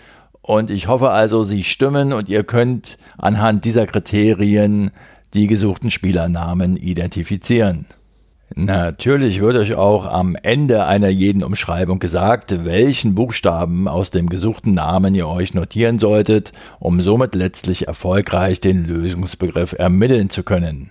und 0.43 0.71
ich 0.71 0.87
hoffe 0.87 1.11
also, 1.11 1.43
sie 1.43 1.65
stimmen 1.65 2.13
und 2.13 2.29
ihr 2.29 2.45
könnt 2.45 2.99
anhand 3.19 3.65
dieser 3.65 3.89
Kriterien 3.89 4.93
die 5.35 5.49
gesuchten 5.49 5.91
Spielernamen 5.91 6.77
identifizieren. 6.77 7.87
Natürlich 8.55 9.41
wird 9.41 9.57
euch 9.57 9.75
auch 9.75 10.05
am 10.05 10.37
Ende 10.43 10.87
einer 10.87 11.09
jeden 11.09 11.43
Umschreibung 11.43 11.99
gesagt, 11.99 12.65
welchen 12.65 13.15
Buchstaben 13.15 13.89
aus 13.89 14.11
dem 14.11 14.29
gesuchten 14.29 14.75
Namen 14.75 15.15
ihr 15.15 15.29
euch 15.29 15.55
notieren 15.55 15.99
solltet, 15.99 16.53
um 16.79 17.01
somit 17.03 17.35
letztlich 17.35 17.89
erfolgreich 17.89 18.61
den 18.61 18.85
Lösungsbegriff 18.85 19.75
ermitteln 19.79 20.31
zu 20.31 20.43
können. 20.43 20.91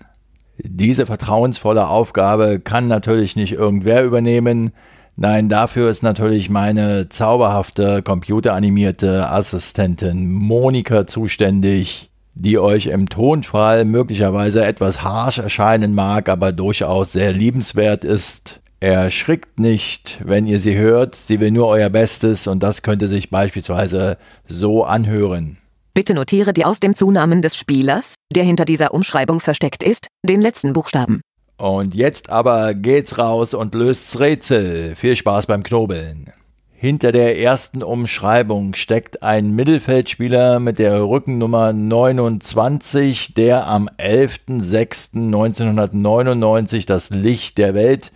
Diese 0.58 1.06
vertrauensvolle 1.06 1.88
Aufgabe 1.88 2.60
kann 2.60 2.88
natürlich 2.88 3.36
nicht 3.36 3.54
irgendwer 3.54 4.04
übernehmen. 4.04 4.72
Nein, 5.16 5.50
dafür 5.50 5.90
ist 5.90 6.04
natürlich 6.04 6.50
meine 6.50 7.10
zauberhafte 7.10 8.02
computeranimierte 8.02 9.28
Assistentin 9.30 10.32
Monika 10.32 11.08
zuständig 11.08 12.11
die 12.34 12.58
euch 12.58 12.88
im 12.88 13.10
Tonfall 13.10 13.86
möglicherweise 13.86 14.66
etwas 14.66 15.04
harsch 15.04 15.40
erscheinen 15.40 15.94
mag, 15.94 16.30
aber 16.30 16.52
durchaus 16.52 17.12
sehr 17.12 17.34
liebenswert 17.34 18.04
ist. 18.04 18.60
Erschrickt 18.80 19.60
nicht, 19.60 20.20
wenn 20.24 20.48
ihr 20.48 20.60
sie 20.60 20.76
hört, 20.76 21.16
sie 21.16 21.40
will 21.40 21.52
nur 21.52 21.68
euer 21.68 21.90
Bestes 21.90 22.48
und 22.48 22.64
das 22.64 22.82
könnte 22.82 23.08
sich 23.08 23.30
beispielsweise 23.30 24.18
so 24.48 24.84
anhören. 24.84 25.58
Bitte 25.94 26.14
notiere 26.14 26.54
dir 26.54 26.68
aus 26.68 26.80
dem 26.80 26.96
Zunamen 26.96 27.42
des 27.42 27.58
Spielers, 27.58 28.16
der 28.34 28.44
hinter 28.44 28.66
dieser 28.66 28.94
Umschreibung 28.94 29.40
versteckt 29.40 29.84
ist, 29.84 30.08
den 30.28 30.42
letzten 30.42 30.74
Buchstaben. 30.74 31.22
Und 31.58 31.94
jetzt 31.94 32.30
aber 32.30 32.74
geht's 32.74 33.20
raus 33.20 33.54
und 33.54 33.76
löst's 33.76 34.20
Rätsel. 34.20 34.96
Viel 34.96 35.16
Spaß 35.16 35.46
beim 35.46 35.62
Knobeln. 35.62 36.32
Hinter 36.82 37.12
der 37.12 37.38
ersten 37.38 37.84
Umschreibung 37.84 38.74
steckt 38.74 39.22
ein 39.22 39.52
Mittelfeldspieler 39.52 40.60
mit 40.60 40.80
der 40.80 41.04
Rückennummer 41.04 41.74
29, 41.74 43.36
der 43.36 43.68
am 43.68 43.88
11.06.1999 44.00 46.88
das 46.88 47.12
Licht 47.12 47.60
der 47.60 47.76
Welt 47.76 48.12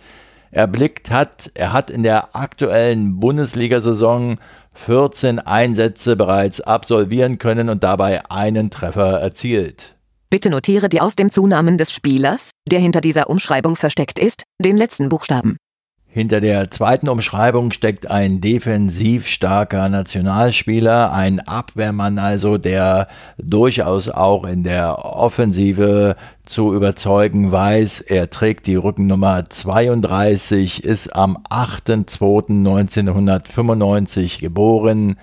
erblickt 0.50 1.12
hat. 1.12 1.52
Er 1.54 1.72
hat 1.72 1.92
in 1.92 2.02
der 2.02 2.34
aktuellen 2.34 3.20
Bundesliga-Saison 3.20 4.38
14 4.74 5.38
Einsätze 5.38 6.16
bereits 6.16 6.60
absolvieren 6.60 7.38
können 7.38 7.68
und 7.68 7.84
dabei 7.84 8.28
einen 8.32 8.70
Treffer 8.70 9.20
erzielt. 9.20 9.94
Bitte 10.28 10.50
notiere 10.50 10.88
dir 10.88 11.04
aus 11.04 11.14
dem 11.14 11.30
Zunamen 11.30 11.78
des 11.78 11.92
Spielers, 11.92 12.50
der 12.68 12.80
hinter 12.80 13.00
dieser 13.00 13.30
Umschreibung 13.30 13.76
versteckt 13.76 14.18
ist, 14.18 14.42
den 14.58 14.76
letzten 14.76 15.08
Buchstaben. 15.08 15.56
Hinter 16.16 16.40
der 16.40 16.70
zweiten 16.70 17.10
Umschreibung 17.10 17.72
steckt 17.72 18.10
ein 18.10 18.40
defensiv 18.40 19.26
starker 19.26 19.90
Nationalspieler, 19.90 21.12
ein 21.12 21.40
Abwehrmann 21.40 22.18
also, 22.18 22.56
der 22.56 23.08
durchaus 23.36 24.08
auch 24.08 24.44
in 24.44 24.64
der 24.64 25.04
Offensive 25.04 26.16
zu 26.46 26.72
überzeugen 26.72 27.52
weiß. 27.52 28.00
Er 28.00 28.30
trägt 28.30 28.66
die 28.66 28.76
Rückennummer 28.76 29.50
32, 29.50 30.84
ist 30.84 31.14
am 31.14 31.36
8.2.1995 31.50 34.40
geboren, 34.40 35.16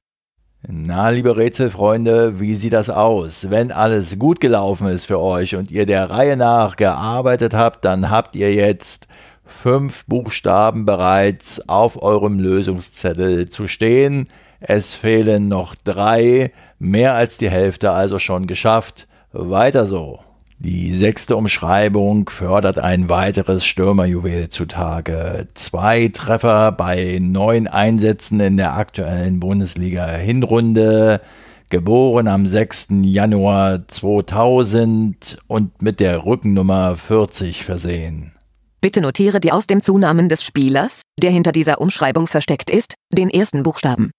Na, 0.68 1.10
liebe 1.10 1.38
Rätselfreunde, 1.38 2.40
wie 2.40 2.54
sieht 2.54 2.74
das 2.74 2.90
aus? 2.90 3.50
Wenn 3.50 3.72
alles 3.72 4.20
gut 4.20 4.42
gelaufen 4.42 4.90
ist 4.90 5.06
für 5.06 5.20
euch 5.20 5.56
und 5.56 5.72
ihr 5.72 5.86
der 5.86 6.10
Reihe 6.10 6.36
nach 6.36 6.76
gearbeitet 6.76 7.54
habt, 7.54 7.86
dann 7.86 8.10
habt 8.10 8.36
ihr 8.36 8.54
jetzt 8.54 9.08
fünf 9.50 10.06
Buchstaben 10.06 10.86
bereits 10.86 11.68
auf 11.68 12.02
eurem 12.02 12.40
Lösungszettel 12.40 13.50
zu 13.50 13.68
stehen. 13.68 14.28
Es 14.60 14.96
fehlen 14.96 15.48
noch 15.48 15.76
drei, 15.76 16.52
mehr 16.80 17.14
als 17.14 17.38
die 17.38 17.50
Hälfte 17.50 17.92
also 17.92 18.20
schon 18.20 18.48
geschafft. 18.48 19.08
Weiter 19.32 19.86
so. 19.86 20.20
Die 20.62 20.94
sechste 20.94 21.38
Umschreibung 21.38 22.30
fördert 22.30 22.80
ein 22.80 23.10
weiteres 23.10 23.64
Stürmerjuwel 23.66 24.50
zutage. 24.50 25.48
Zwei 25.54 26.10
Treffer 26.10 26.74
bei 26.74 27.20
neun 27.22 27.68
Einsätzen 27.68 28.42
in 28.42 28.58
der 28.58 28.74
aktuellen 28.74 29.40
Bundesliga-Hinrunde. 29.40 31.22
Geboren 31.70 32.28
am 32.28 32.46
6. 32.46 32.88
Januar 33.04 33.88
2000 33.88 35.38
und 35.48 35.82
mit 35.82 36.02
der 36.02 36.26
Rückennummer 36.26 36.98
40 36.98 37.64
versehen. 37.64 38.34
Bitte 38.82 39.02
notiere 39.02 39.42
die 39.42 39.52
aus 39.52 39.68
dem 39.68 39.82
Zunamen 39.82 40.30
des 40.30 40.42
Spielers, 40.44 41.02
der 41.22 41.32
hinter 41.32 41.52
dieser 41.52 41.82
Umschreibung 41.82 42.28
versteckt 42.28 42.70
ist, 42.70 42.94
den 43.12 43.30
ersten 43.30 43.64
Buchstaben. 43.64 44.12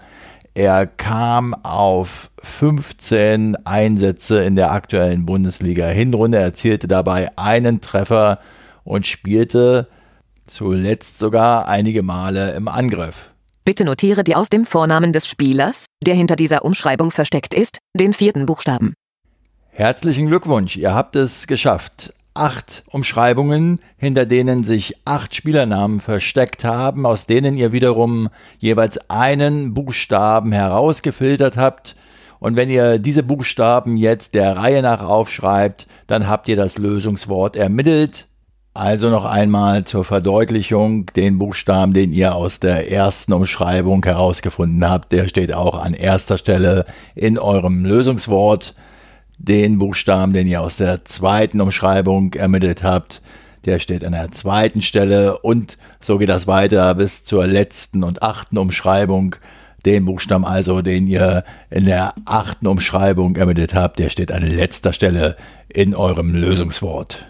Er 0.53 0.87
kam 0.87 1.53
auf 1.65 2.31
15 2.41 3.57
Einsätze 3.65 4.41
in 4.41 4.55
der 4.55 4.71
aktuellen 4.71 5.25
Bundesliga-Hinrunde, 5.25 6.37
erzielte 6.37 6.87
dabei 6.87 7.37
einen 7.37 7.81
Treffer 7.81 8.39
und 8.85 9.05
spielte 9.05 9.89
zuletzt 10.47 11.19
sogar 11.19 11.67
einige 11.67 12.03
Male 12.03 12.53
im 12.53 12.67
Angriff. 12.67 13.31
Bitte 13.65 13.83
notiere 13.83 14.23
die 14.23 14.35
aus 14.35 14.49
dem 14.49 14.63
Vornamen 14.63 15.11
des 15.11 15.27
Spielers, 15.27 15.85
der 16.01 16.15
hinter 16.15 16.37
dieser 16.37 16.63
Umschreibung 16.63 17.11
versteckt 17.11 17.53
ist, 17.53 17.79
den 17.93 18.13
vierten 18.13 18.45
Buchstaben. 18.45 18.93
Herzlichen 19.71 20.27
Glückwunsch, 20.27 20.77
ihr 20.77 20.95
habt 20.95 21.15
es 21.15 21.47
geschafft. 21.47 22.13
Acht 22.33 22.83
Umschreibungen, 22.87 23.79
hinter 23.97 24.25
denen 24.25 24.63
sich 24.63 24.95
acht 25.05 25.35
Spielernamen 25.35 25.99
versteckt 25.99 26.63
haben, 26.63 27.05
aus 27.05 27.25
denen 27.25 27.57
ihr 27.57 27.71
wiederum 27.73 28.29
jeweils 28.57 29.09
einen 29.09 29.73
Buchstaben 29.73 30.51
herausgefiltert 30.51 31.57
habt. 31.57 31.95
Und 32.39 32.55
wenn 32.55 32.69
ihr 32.69 32.99
diese 32.99 33.23
Buchstaben 33.23 33.97
jetzt 33.97 34.33
der 34.33 34.55
Reihe 34.55 34.81
nach 34.81 35.01
aufschreibt, 35.01 35.87
dann 36.05 36.27
habt 36.27 36.47
ihr 36.47 36.55
das 36.55 36.77
Lösungswort 36.77 37.55
ermittelt. 37.55 38.26
Also 38.77 39.09
noch 39.09 39.25
einmal 39.25 39.85
zur 39.85 40.05
Verdeutlichung, 40.05 41.07
den 41.15 41.39
Buchstaben, 41.39 41.93
den 41.93 42.13
ihr 42.13 42.35
aus 42.35 42.59
der 42.59 42.91
ersten 42.91 43.33
Umschreibung 43.33 44.05
herausgefunden 44.05 44.87
habt, 44.87 45.11
der 45.11 45.27
steht 45.27 45.51
auch 45.51 45.81
an 45.81 45.95
erster 45.95 46.37
Stelle 46.37 46.85
in 47.15 47.39
eurem 47.39 47.85
Lösungswort. 47.85 48.75
Den 49.39 49.79
Buchstaben, 49.79 50.31
den 50.31 50.45
ihr 50.45 50.61
aus 50.61 50.77
der 50.77 51.03
zweiten 51.05 51.59
Umschreibung 51.59 52.35
ermittelt 52.35 52.83
habt, 52.83 53.23
der 53.65 53.79
steht 53.79 54.05
an 54.05 54.11
der 54.11 54.29
zweiten 54.29 54.83
Stelle 54.83 55.39
und 55.39 55.79
so 55.99 56.19
geht 56.19 56.29
das 56.29 56.45
weiter 56.45 56.93
bis 56.93 57.25
zur 57.25 57.47
letzten 57.47 58.03
und 58.03 58.21
achten 58.21 58.59
Umschreibung. 58.59 59.37
Den 59.87 60.05
Buchstaben 60.05 60.45
also, 60.45 60.83
den 60.83 61.07
ihr 61.07 61.43
in 61.71 61.85
der 61.85 62.13
achten 62.25 62.67
Umschreibung 62.67 63.37
ermittelt 63.37 63.73
habt, 63.73 63.97
der 63.97 64.09
steht 64.11 64.31
an 64.31 64.43
letzter 64.43 64.93
Stelle 64.93 65.35
in 65.67 65.95
eurem 65.95 66.35
Lösungswort. 66.35 67.25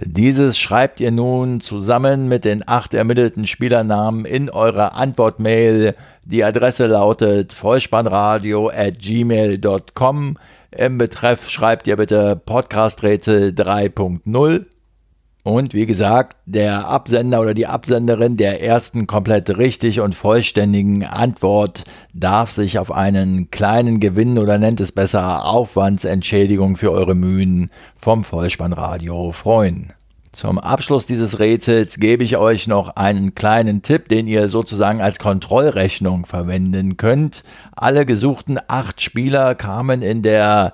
Dieses 0.00 0.58
schreibt 0.58 1.00
ihr 1.00 1.10
nun 1.10 1.60
zusammen 1.60 2.26
mit 2.26 2.44
den 2.44 2.66
acht 2.66 2.94
ermittelten 2.94 3.46
Spielernamen 3.46 4.24
in 4.24 4.48
eurer 4.48 4.94
Antwortmail. 4.94 5.94
Die 6.24 6.44
Adresse 6.44 6.86
lautet 6.86 7.52
vollspannradio 7.52 8.70
at 8.70 8.98
gmail.com. 8.98 10.38
Im 10.70 10.96
Betreff 10.96 11.50
schreibt 11.50 11.86
ihr 11.86 11.96
bitte 11.96 12.40
Podcasträtsel 12.42 13.50
3.0. 13.50 14.64
Und 15.44 15.74
wie 15.74 15.86
gesagt, 15.86 16.36
der 16.46 16.86
Absender 16.86 17.40
oder 17.40 17.52
die 17.52 17.66
Absenderin 17.66 18.36
der 18.36 18.62
ersten 18.62 19.08
komplett 19.08 19.58
richtig 19.58 19.98
und 19.98 20.14
vollständigen 20.14 21.04
Antwort 21.04 21.82
darf 22.12 22.50
sich 22.52 22.78
auf 22.78 22.92
einen 22.92 23.50
kleinen 23.50 23.98
Gewinn 23.98 24.38
oder 24.38 24.58
nennt 24.58 24.78
es 24.78 24.92
besser 24.92 25.44
Aufwandsentschädigung 25.44 26.76
für 26.76 26.92
eure 26.92 27.16
Mühen 27.16 27.70
vom 27.96 28.22
Vollspannradio 28.22 29.32
freuen. 29.32 29.92
Zum 30.30 30.58
Abschluss 30.58 31.06
dieses 31.06 31.40
Rätsels 31.40 31.96
gebe 31.98 32.22
ich 32.24 32.36
euch 32.36 32.66
noch 32.66 32.96
einen 32.96 33.34
kleinen 33.34 33.82
Tipp, 33.82 34.08
den 34.08 34.26
ihr 34.26 34.48
sozusagen 34.48 35.02
als 35.02 35.18
Kontrollrechnung 35.18 36.24
verwenden 36.24 36.96
könnt. 36.96 37.42
Alle 37.76 38.06
gesuchten 38.06 38.58
acht 38.66 39.02
Spieler 39.02 39.54
kamen 39.56 40.00
in 40.00 40.22
der 40.22 40.72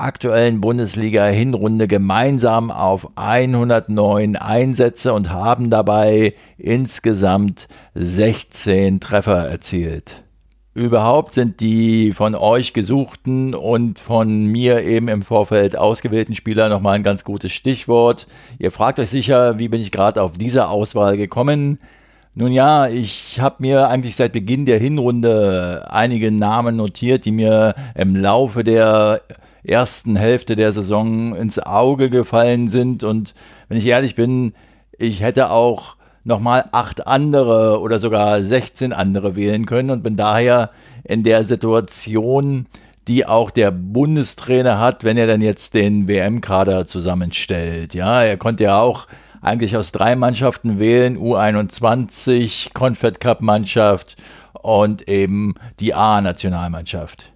aktuellen 0.00 0.60
Bundesliga-Hinrunde 0.60 1.86
gemeinsam 1.88 2.70
auf 2.70 3.08
109 3.16 4.36
Einsätze 4.36 5.12
und 5.12 5.30
haben 5.30 5.70
dabei 5.70 6.34
insgesamt 6.58 7.68
16 7.94 9.00
Treffer 9.00 9.48
erzielt. 9.48 10.22
Überhaupt 10.72 11.32
sind 11.32 11.60
die 11.60 12.12
von 12.12 12.34
euch 12.34 12.72
gesuchten 12.72 13.54
und 13.54 13.98
von 13.98 14.46
mir 14.46 14.84
eben 14.84 15.08
im 15.08 15.22
Vorfeld 15.22 15.76
ausgewählten 15.76 16.34
Spieler 16.34 16.68
nochmal 16.68 16.94
ein 16.94 17.02
ganz 17.02 17.24
gutes 17.24 17.52
Stichwort. 17.52 18.28
Ihr 18.58 18.70
fragt 18.70 19.00
euch 19.00 19.10
sicher, 19.10 19.58
wie 19.58 19.68
bin 19.68 19.80
ich 19.80 19.90
gerade 19.90 20.22
auf 20.22 20.38
diese 20.38 20.68
Auswahl 20.68 21.16
gekommen? 21.16 21.78
Nun 22.34 22.52
ja, 22.52 22.86
ich 22.86 23.40
habe 23.40 23.56
mir 23.58 23.88
eigentlich 23.88 24.14
seit 24.14 24.32
Beginn 24.32 24.64
der 24.64 24.78
Hinrunde 24.78 25.88
einige 25.90 26.30
Namen 26.30 26.76
notiert, 26.76 27.24
die 27.24 27.32
mir 27.32 27.74
im 27.96 28.14
Laufe 28.14 28.62
der 28.62 29.22
ersten 29.62 30.16
Hälfte 30.16 30.56
der 30.56 30.72
Saison 30.72 31.34
ins 31.34 31.58
Auge 31.58 32.10
gefallen 32.10 32.68
sind. 32.68 33.04
Und 33.04 33.34
wenn 33.68 33.78
ich 33.78 33.86
ehrlich 33.86 34.14
bin, 34.14 34.54
ich 34.98 35.22
hätte 35.22 35.50
auch 35.50 35.96
nochmal 36.24 36.68
acht 36.72 37.06
andere 37.06 37.80
oder 37.80 37.98
sogar 37.98 38.42
16 38.42 38.92
andere 38.92 39.36
wählen 39.36 39.66
können 39.66 39.90
und 39.90 40.02
bin 40.02 40.16
daher 40.16 40.70
in 41.04 41.22
der 41.22 41.44
Situation, 41.44 42.66
die 43.08 43.26
auch 43.26 43.50
der 43.50 43.70
Bundestrainer 43.70 44.78
hat, 44.78 45.04
wenn 45.04 45.16
er 45.16 45.26
dann 45.26 45.40
jetzt 45.40 45.74
den 45.74 46.06
WM-Kader 46.06 46.86
zusammenstellt. 46.86 47.94
Ja, 47.94 48.22
er 48.22 48.36
konnte 48.36 48.64
ja 48.64 48.80
auch 48.80 49.06
eigentlich 49.40 49.76
aus 49.76 49.90
drei 49.90 50.16
Mannschaften 50.16 50.78
wählen, 50.78 51.16
U21, 51.16 52.74
Confed 52.74 53.20
Cup 53.20 53.40
Mannschaft 53.40 54.16
und 54.52 55.08
eben 55.08 55.54
die 55.80 55.94
A-Nationalmannschaft. 55.94 57.32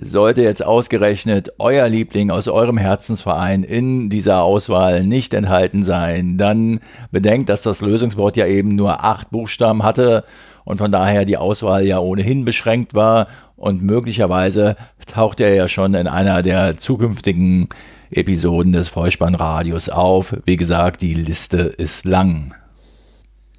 Sollte 0.00 0.42
jetzt 0.42 0.64
ausgerechnet 0.64 1.54
euer 1.58 1.88
Liebling 1.88 2.30
aus 2.30 2.46
eurem 2.46 2.78
Herzensverein 2.78 3.64
in 3.64 4.10
dieser 4.10 4.42
Auswahl 4.42 5.02
nicht 5.02 5.34
enthalten 5.34 5.82
sein, 5.82 6.38
dann 6.38 6.78
bedenkt, 7.10 7.48
dass 7.48 7.62
das 7.62 7.80
Lösungswort 7.80 8.36
ja 8.36 8.46
eben 8.46 8.76
nur 8.76 9.04
acht 9.04 9.30
Buchstaben 9.30 9.82
hatte 9.82 10.24
und 10.64 10.78
von 10.78 10.92
daher 10.92 11.24
die 11.24 11.36
Auswahl 11.36 11.84
ja 11.84 11.98
ohnehin 11.98 12.44
beschränkt 12.44 12.94
war 12.94 13.26
und 13.56 13.82
möglicherweise 13.82 14.76
taucht 15.06 15.40
er 15.40 15.52
ja 15.54 15.66
schon 15.66 15.94
in 15.94 16.06
einer 16.06 16.42
der 16.42 16.76
zukünftigen 16.76 17.68
Episoden 18.12 18.72
des 18.72 18.88
Vollspannradios 18.88 19.88
auf. 19.88 20.36
Wie 20.44 20.56
gesagt, 20.56 21.02
die 21.02 21.14
Liste 21.14 21.58
ist 21.58 22.04
lang. 22.04 22.54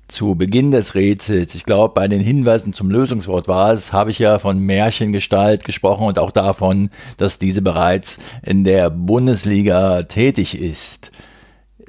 Zu 0.10 0.34
Beginn 0.34 0.72
des 0.72 0.96
Rätsels, 0.96 1.54
ich 1.54 1.66
glaube, 1.66 1.94
bei 1.94 2.08
den 2.08 2.20
Hinweisen 2.20 2.74
zum 2.74 2.90
Lösungswort 2.90 3.48
war 3.48 3.72
es, 3.72 3.94
habe 3.94 4.10
ich 4.10 4.18
ja 4.18 4.40
von 4.40 4.58
Märchengestalt 4.58 5.64
gesprochen 5.64 6.08
und 6.08 6.18
auch 6.18 6.32
davon, 6.32 6.90
dass 7.18 7.38
diese 7.38 7.62
bereits 7.62 8.18
in 8.42 8.64
der 8.64 8.90
Bundesliga 8.90 10.02
tätig 10.02 10.60
ist. 10.60 11.12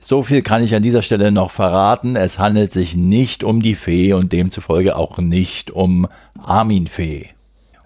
So 0.03 0.23
viel 0.23 0.43
kann 0.43 0.63
ich 0.63 0.75
an 0.75 0.83
dieser 0.83 1.01
Stelle 1.01 1.33
noch 1.33 1.51
verraten. 1.51 2.15
Es 2.15 2.39
handelt 2.39 2.73
sich 2.73 2.95
nicht 2.95 3.43
um 3.43 3.63
die 3.63 3.75
Fee 3.75 4.13
und 4.13 4.33
demzufolge 4.33 4.97
auch 4.97 5.17
nicht 5.17 5.71
um 5.71 6.07
Armin 6.39 6.89
Fee. 6.89 7.31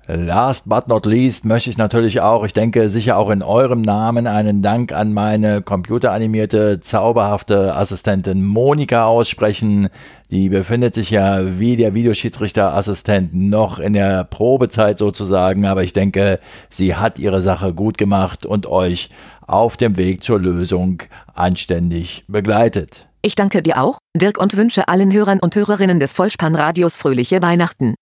Last 0.06 0.68
but 0.68 0.86
not 0.86 1.06
least 1.06 1.46
möchte 1.46 1.70
ich 1.70 1.78
natürlich 1.78 2.20
auch, 2.20 2.44
ich 2.44 2.52
denke 2.52 2.90
sicher 2.90 3.16
auch 3.16 3.30
in 3.30 3.42
eurem 3.42 3.80
Namen, 3.80 4.26
einen 4.26 4.60
Dank 4.60 4.92
an 4.92 5.14
meine 5.14 5.62
computeranimierte, 5.62 6.80
zauberhafte 6.80 7.74
Assistentin 7.74 8.44
Monika 8.44 9.06
aussprechen. 9.06 9.88
Die 10.30 10.50
befindet 10.50 10.94
sich 10.94 11.10
ja 11.10 11.58
wie 11.58 11.76
der 11.76 11.94
Videoschiedsrichterassistent 11.94 13.34
noch 13.34 13.78
in 13.78 13.94
der 13.94 14.24
Probezeit 14.24 14.98
sozusagen, 14.98 15.64
aber 15.64 15.84
ich 15.84 15.94
denke, 15.94 16.38
sie 16.68 16.96
hat 16.96 17.18
ihre 17.18 17.40
Sache 17.40 17.72
gut 17.72 17.96
gemacht 17.96 18.44
und 18.44 18.66
euch 18.66 19.08
auf 19.46 19.78
dem 19.78 19.96
Weg 19.96 20.22
zur 20.22 20.38
Lösung 20.38 21.02
anständig 21.32 22.24
begleitet. 22.28 23.06
Ich 23.22 23.36
danke 23.36 23.62
dir 23.62 23.82
auch, 23.82 23.96
Dirk, 24.14 24.38
und 24.38 24.54
wünsche 24.54 24.88
allen 24.88 25.10
Hörern 25.12 25.40
und 25.40 25.56
Hörerinnen 25.56 25.98
des 25.98 26.12
Vollspannradios 26.12 26.98
fröhliche 26.98 27.40
Weihnachten. 27.40 27.94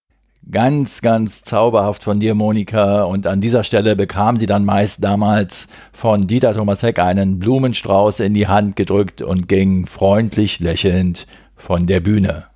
Ganz, 0.51 1.01
ganz 1.03 1.43
zauberhaft 1.43 2.03
von 2.03 2.19
dir, 2.19 2.35
Monika. 2.35 3.05
Und 3.05 3.27
an 3.27 3.41
dieser 3.41 3.65
Stelle 3.65 3.95
bekam 3.95 4.37
sie 4.37 4.47
dann 4.47 4.65
meist 4.65 5.03
damals 5.03 5.69
von 5.93 6.27
Dieter 6.27 6.53
Thomas 6.53 6.83
Heck 6.83 6.99
einen 6.99 7.39
Blumenstrauß 7.39 8.21
in 8.21 8.35
die 8.35 8.49
Hand 8.49 8.77
gedrückt 8.77 9.23
und 9.23 9.49
ging 9.49 9.87
freundlich 9.87 10.59
lächelnd 10.59 11.27
von 11.57 11.87
der 11.87 12.01
Bühne. 12.01 12.47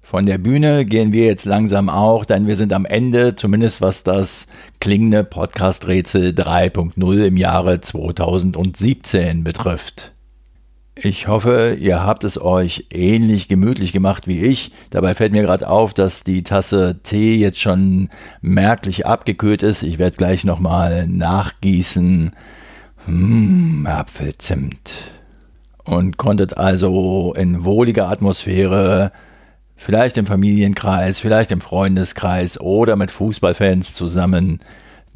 Von 0.00 0.24
der 0.24 0.38
Bühne 0.38 0.84
gehen 0.84 1.12
wir 1.12 1.26
jetzt 1.26 1.46
langsam 1.46 1.88
auch, 1.88 2.24
denn 2.24 2.46
wir 2.46 2.54
sind 2.54 2.72
am 2.72 2.84
Ende, 2.84 3.34
zumindest 3.34 3.80
was 3.80 4.04
das 4.04 4.46
klingende 4.78 5.24
Podcast-Rätsel 5.24 6.30
3.0 6.30 7.24
im 7.24 7.36
Jahre 7.36 7.80
2017 7.80 9.42
betrifft. 9.42 10.15
Ich 10.98 11.28
hoffe, 11.28 11.76
ihr 11.78 12.04
habt 12.04 12.24
es 12.24 12.40
euch 12.40 12.86
ähnlich 12.90 13.48
gemütlich 13.48 13.92
gemacht 13.92 14.26
wie 14.26 14.40
ich. 14.40 14.72
Dabei 14.88 15.14
fällt 15.14 15.32
mir 15.32 15.42
gerade 15.42 15.68
auf, 15.68 15.92
dass 15.92 16.24
die 16.24 16.42
Tasse 16.42 17.00
Tee 17.02 17.36
jetzt 17.36 17.60
schon 17.60 18.08
merklich 18.40 19.04
abgekühlt 19.04 19.62
ist. 19.62 19.82
Ich 19.82 19.98
werde 19.98 20.16
gleich 20.16 20.44
nochmal 20.44 21.06
nachgießen. 21.06 22.32
Mmh, 23.06 23.86
Apfelzimt. 23.90 25.12
Und 25.84 26.16
konntet 26.16 26.56
also 26.56 27.34
in 27.36 27.62
wohliger 27.62 28.08
Atmosphäre, 28.08 29.12
vielleicht 29.76 30.16
im 30.16 30.24
Familienkreis, 30.24 31.20
vielleicht 31.20 31.52
im 31.52 31.60
Freundeskreis 31.60 32.58
oder 32.58 32.96
mit 32.96 33.10
Fußballfans 33.10 33.92
zusammen 33.92 34.60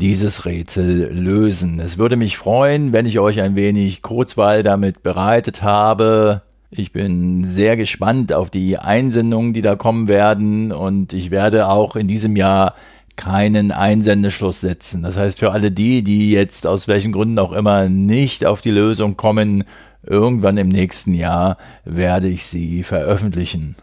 dieses 0.00 0.46
Rätsel 0.46 1.12
lösen. 1.12 1.78
Es 1.78 1.98
würde 1.98 2.16
mich 2.16 2.38
freuen, 2.38 2.92
wenn 2.92 3.06
ich 3.06 3.18
euch 3.18 3.40
ein 3.40 3.54
wenig 3.54 4.02
Kurzweil 4.02 4.62
damit 4.62 5.02
bereitet 5.02 5.62
habe. 5.62 6.42
Ich 6.70 6.92
bin 6.92 7.44
sehr 7.44 7.76
gespannt 7.76 8.32
auf 8.32 8.50
die 8.50 8.78
Einsendungen, 8.78 9.52
die 9.52 9.62
da 9.62 9.76
kommen 9.76 10.08
werden 10.08 10.72
und 10.72 11.12
ich 11.12 11.30
werde 11.30 11.68
auch 11.68 11.96
in 11.96 12.08
diesem 12.08 12.36
Jahr 12.36 12.74
keinen 13.16 13.72
Einsendeschluss 13.72 14.62
setzen. 14.62 15.02
Das 15.02 15.16
heißt, 15.16 15.38
für 15.38 15.52
alle 15.52 15.70
die, 15.70 16.02
die 16.02 16.30
jetzt 16.30 16.66
aus 16.66 16.88
welchen 16.88 17.12
Gründen 17.12 17.38
auch 17.38 17.52
immer 17.52 17.88
nicht 17.88 18.46
auf 18.46 18.62
die 18.62 18.70
Lösung 18.70 19.16
kommen, 19.16 19.64
irgendwann 20.02 20.56
im 20.56 20.68
nächsten 20.68 21.12
Jahr 21.12 21.58
werde 21.84 22.28
ich 22.28 22.46
sie 22.46 22.82
veröffentlichen. 22.82 23.76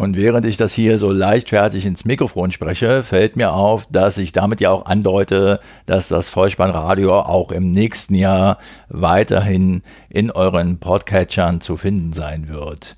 Und 0.00 0.16
während 0.16 0.46
ich 0.46 0.56
das 0.56 0.72
hier 0.72 0.96
so 0.96 1.10
leichtfertig 1.10 1.84
ins 1.84 2.06
Mikrofon 2.06 2.52
spreche, 2.52 3.02
fällt 3.02 3.36
mir 3.36 3.52
auf, 3.52 3.86
dass 3.90 4.16
ich 4.16 4.32
damit 4.32 4.62
ja 4.62 4.70
auch 4.70 4.86
andeute, 4.86 5.60
dass 5.84 6.08
das 6.08 6.30
Vollspannradio 6.30 7.20
auch 7.20 7.52
im 7.52 7.70
nächsten 7.70 8.14
Jahr 8.14 8.56
weiterhin 8.88 9.82
in 10.08 10.30
euren 10.30 10.78
Podcatchern 10.78 11.60
zu 11.60 11.76
finden 11.76 12.14
sein 12.14 12.48
wird. 12.48 12.96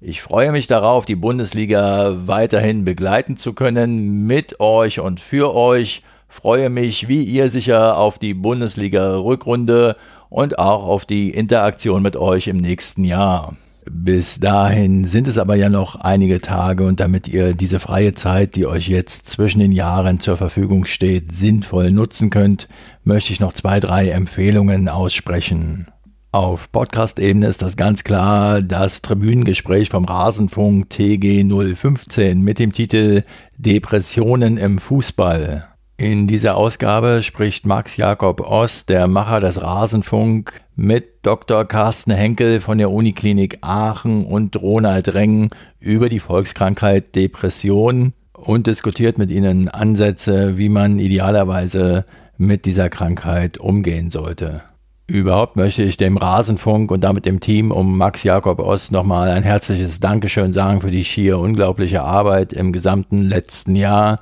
Ich 0.00 0.22
freue 0.22 0.50
mich 0.50 0.66
darauf, 0.66 1.06
die 1.06 1.14
Bundesliga 1.14 2.16
weiterhin 2.26 2.84
begleiten 2.84 3.36
zu 3.36 3.52
können, 3.52 4.26
mit 4.26 4.58
euch 4.58 4.98
und 4.98 5.20
für 5.20 5.54
euch. 5.54 6.02
Freue 6.28 6.68
mich, 6.68 7.06
wie 7.06 7.22
ihr 7.22 7.48
sicher, 7.48 7.96
auf 7.96 8.18
die 8.18 8.34
Bundesliga-Rückrunde 8.34 9.96
und 10.28 10.58
auch 10.58 10.82
auf 10.84 11.04
die 11.04 11.30
Interaktion 11.30 12.02
mit 12.02 12.16
euch 12.16 12.48
im 12.48 12.56
nächsten 12.56 13.04
Jahr. 13.04 13.54
Bis 13.92 14.38
dahin 14.38 15.04
sind 15.04 15.26
es 15.26 15.36
aber 15.36 15.56
ja 15.56 15.68
noch 15.68 15.96
einige 15.96 16.40
Tage 16.40 16.86
und 16.86 17.00
damit 17.00 17.26
ihr 17.26 17.54
diese 17.54 17.80
freie 17.80 18.14
Zeit, 18.14 18.54
die 18.54 18.64
euch 18.64 18.88
jetzt 18.88 19.28
zwischen 19.28 19.58
den 19.58 19.72
Jahren 19.72 20.20
zur 20.20 20.36
Verfügung 20.36 20.86
steht, 20.86 21.34
sinnvoll 21.34 21.90
nutzen 21.90 22.30
könnt, 22.30 22.68
möchte 23.02 23.32
ich 23.32 23.40
noch 23.40 23.52
zwei, 23.52 23.80
drei 23.80 24.10
Empfehlungen 24.10 24.88
aussprechen. 24.88 25.88
Auf 26.30 26.70
Podcast-Ebene 26.70 27.48
ist 27.48 27.62
das 27.62 27.76
ganz 27.76 28.04
klar 28.04 28.62
das 28.62 29.02
Tribünengespräch 29.02 29.90
vom 29.90 30.04
Rasenfunk 30.04 30.88
TG 30.88 31.44
015 31.74 32.40
mit 32.40 32.60
dem 32.60 32.72
Titel 32.72 33.24
Depressionen 33.58 34.56
im 34.56 34.78
Fußball. 34.78 35.69
In 36.00 36.26
dieser 36.26 36.56
Ausgabe 36.56 37.22
spricht 37.22 37.66
Max 37.66 37.98
Jakob 37.98 38.40
Ost, 38.40 38.88
der 38.88 39.06
Macher 39.06 39.38
des 39.38 39.60
Rasenfunk, 39.60 40.62
mit 40.74 41.26
Dr. 41.26 41.66
Carsten 41.66 42.12
Henkel 42.12 42.62
von 42.62 42.78
der 42.78 42.90
Uniklinik 42.90 43.58
Aachen 43.60 44.24
und 44.24 44.56
Ronald 44.56 45.12
Reng 45.12 45.50
über 45.78 46.08
die 46.08 46.18
Volkskrankheit 46.18 47.14
Depression 47.14 48.14
und 48.32 48.66
diskutiert 48.66 49.18
mit 49.18 49.30
ihnen 49.30 49.68
Ansätze, 49.68 50.56
wie 50.56 50.70
man 50.70 50.98
idealerweise 50.98 52.06
mit 52.38 52.64
dieser 52.64 52.88
Krankheit 52.88 53.58
umgehen 53.58 54.10
sollte. 54.10 54.62
Überhaupt 55.06 55.56
möchte 55.56 55.82
ich 55.82 55.98
dem 55.98 56.16
Rasenfunk 56.16 56.90
und 56.90 57.04
damit 57.04 57.26
dem 57.26 57.40
Team 57.40 57.70
um 57.70 57.98
Max 57.98 58.22
Jakob 58.22 58.60
Ost 58.60 58.90
nochmal 58.90 59.28
ein 59.28 59.42
herzliches 59.42 60.00
Dankeschön 60.00 60.54
sagen 60.54 60.80
für 60.80 60.90
die 60.90 61.04
schier 61.04 61.38
unglaubliche 61.38 62.00
Arbeit 62.00 62.54
im 62.54 62.72
gesamten 62.72 63.20
letzten 63.20 63.76
Jahr 63.76 64.16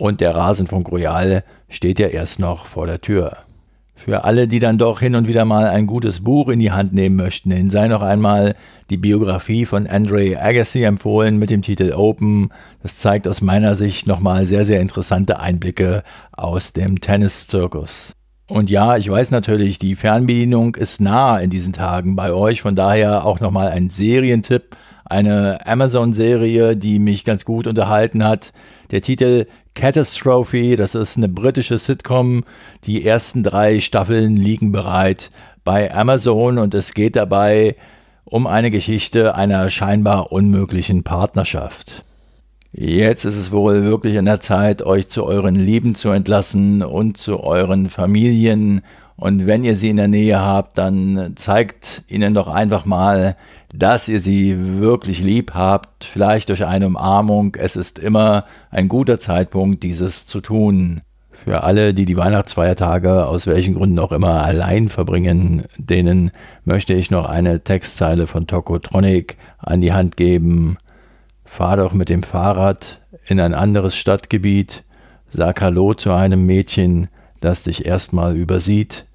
und 0.00 0.20
der 0.20 0.34
Rasenfunk 0.34 0.90
Royal 0.90 1.44
steht 1.68 1.98
ja 1.98 2.08
erst 2.08 2.40
noch 2.40 2.66
vor 2.66 2.86
der 2.86 3.00
Tür. 3.00 3.36
Für 3.94 4.24
alle, 4.24 4.48
die 4.48 4.58
dann 4.58 4.78
doch 4.78 5.00
hin 5.00 5.14
und 5.14 5.28
wieder 5.28 5.44
mal 5.44 5.66
ein 5.66 5.86
gutes 5.86 6.24
Buch 6.24 6.48
in 6.48 6.58
die 6.58 6.72
Hand 6.72 6.94
nehmen 6.94 7.16
möchten, 7.16 7.50
ihnen 7.50 7.68
sei 7.68 7.86
noch 7.86 8.00
einmal 8.00 8.54
die 8.88 8.96
Biografie 8.96 9.66
von 9.66 9.86
Andre 9.86 10.40
Agassi 10.40 10.84
empfohlen 10.84 11.36
mit 11.36 11.50
dem 11.50 11.60
Titel 11.60 11.92
Open. 11.94 12.48
Das 12.82 12.96
zeigt 12.96 13.28
aus 13.28 13.42
meiner 13.42 13.74
Sicht 13.74 14.06
nochmal 14.06 14.46
sehr, 14.46 14.64
sehr 14.64 14.80
interessante 14.80 15.38
Einblicke 15.38 16.02
aus 16.32 16.72
dem 16.72 17.02
Tenniszirkus. 17.02 18.14
Und 18.48 18.70
ja, 18.70 18.96
ich 18.96 19.10
weiß 19.10 19.30
natürlich, 19.30 19.78
die 19.78 19.96
Fernbedienung 19.96 20.76
ist 20.76 21.02
nah 21.02 21.36
in 21.36 21.50
diesen 21.50 21.74
Tagen 21.74 22.16
bei 22.16 22.32
euch. 22.32 22.62
Von 22.62 22.74
daher 22.74 23.26
auch 23.26 23.38
nochmal 23.38 23.68
ein 23.68 23.90
Serientipp. 23.90 24.76
Eine 25.04 25.66
Amazon-Serie, 25.66 26.76
die 26.76 26.98
mich 27.00 27.24
ganz 27.24 27.44
gut 27.44 27.66
unterhalten 27.66 28.24
hat. 28.24 28.54
Der 28.90 29.02
Titel 29.02 29.46
Catastrophe, 29.74 30.74
das 30.74 30.96
ist 30.96 31.16
eine 31.16 31.28
britische 31.28 31.78
Sitcom. 31.78 32.42
Die 32.84 33.06
ersten 33.06 33.44
drei 33.44 33.78
Staffeln 33.78 34.36
liegen 34.36 34.72
bereit 34.72 35.30
bei 35.62 35.94
Amazon 35.94 36.58
und 36.58 36.74
es 36.74 36.92
geht 36.92 37.14
dabei 37.14 37.76
um 38.24 38.48
eine 38.48 38.72
Geschichte 38.72 39.36
einer 39.36 39.70
scheinbar 39.70 40.32
unmöglichen 40.32 41.04
Partnerschaft. 41.04 42.02
Jetzt 42.72 43.24
ist 43.24 43.36
es 43.36 43.52
wohl 43.52 43.84
wirklich 43.84 44.18
an 44.18 44.24
der 44.24 44.40
Zeit, 44.40 44.82
euch 44.82 45.08
zu 45.08 45.24
euren 45.24 45.54
Lieben 45.54 45.94
zu 45.94 46.10
entlassen 46.10 46.82
und 46.82 47.16
zu 47.16 47.40
euren 47.40 47.90
Familien. 47.90 48.82
Und 49.20 49.46
wenn 49.46 49.64
ihr 49.64 49.76
sie 49.76 49.90
in 49.90 49.98
der 49.98 50.08
Nähe 50.08 50.40
habt, 50.40 50.78
dann 50.78 51.34
zeigt 51.36 52.04
ihnen 52.08 52.32
doch 52.32 52.48
einfach 52.48 52.86
mal, 52.86 53.36
dass 53.70 54.08
ihr 54.08 54.18
sie 54.18 54.80
wirklich 54.80 55.20
lieb 55.20 55.52
habt, 55.52 56.04
vielleicht 56.04 56.48
durch 56.48 56.64
eine 56.64 56.86
Umarmung. 56.86 57.54
Es 57.54 57.76
ist 57.76 57.98
immer 57.98 58.46
ein 58.70 58.88
guter 58.88 59.20
Zeitpunkt, 59.20 59.82
dieses 59.82 60.26
zu 60.26 60.40
tun. 60.40 61.02
Für 61.32 61.64
alle, 61.64 61.92
die 61.92 62.06
die 62.06 62.16
Weihnachtsfeiertage 62.16 63.26
aus 63.26 63.46
welchen 63.46 63.74
Gründen 63.74 63.98
auch 63.98 64.12
immer 64.12 64.42
allein 64.42 64.88
verbringen, 64.88 65.64
denen 65.76 66.30
möchte 66.64 66.94
ich 66.94 67.10
noch 67.10 67.28
eine 67.28 67.60
Textzeile 67.60 68.26
von 68.26 68.46
Tokotronic 68.46 69.36
an 69.58 69.82
die 69.82 69.92
Hand 69.92 70.16
geben. 70.16 70.78
Fahr 71.44 71.76
doch 71.76 71.92
mit 71.92 72.08
dem 72.08 72.22
Fahrrad 72.22 73.02
in 73.26 73.38
ein 73.38 73.52
anderes 73.52 73.96
Stadtgebiet, 73.96 74.82
sag 75.30 75.60
Hallo 75.60 75.92
zu 75.92 76.10
einem 76.10 76.46
Mädchen, 76.46 77.08
das 77.40 77.64
dich 77.64 77.84
erstmal 77.84 78.34
übersieht, 78.36 79.06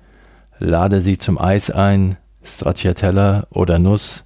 lade 0.59 1.01
sie 1.01 1.17
zum 1.17 1.39
Eis 1.39 1.69
ein, 1.69 2.17
Stracciatella 2.43 3.47
oder 3.49 3.79
Nuss, 3.79 4.23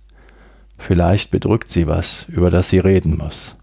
vielleicht 0.78 1.32
bedrückt 1.32 1.72
sie 1.72 1.88
was, 1.88 2.26
über 2.30 2.50
das 2.50 2.70
sie 2.70 2.80
reden 2.80 3.18
muss. 3.18 3.56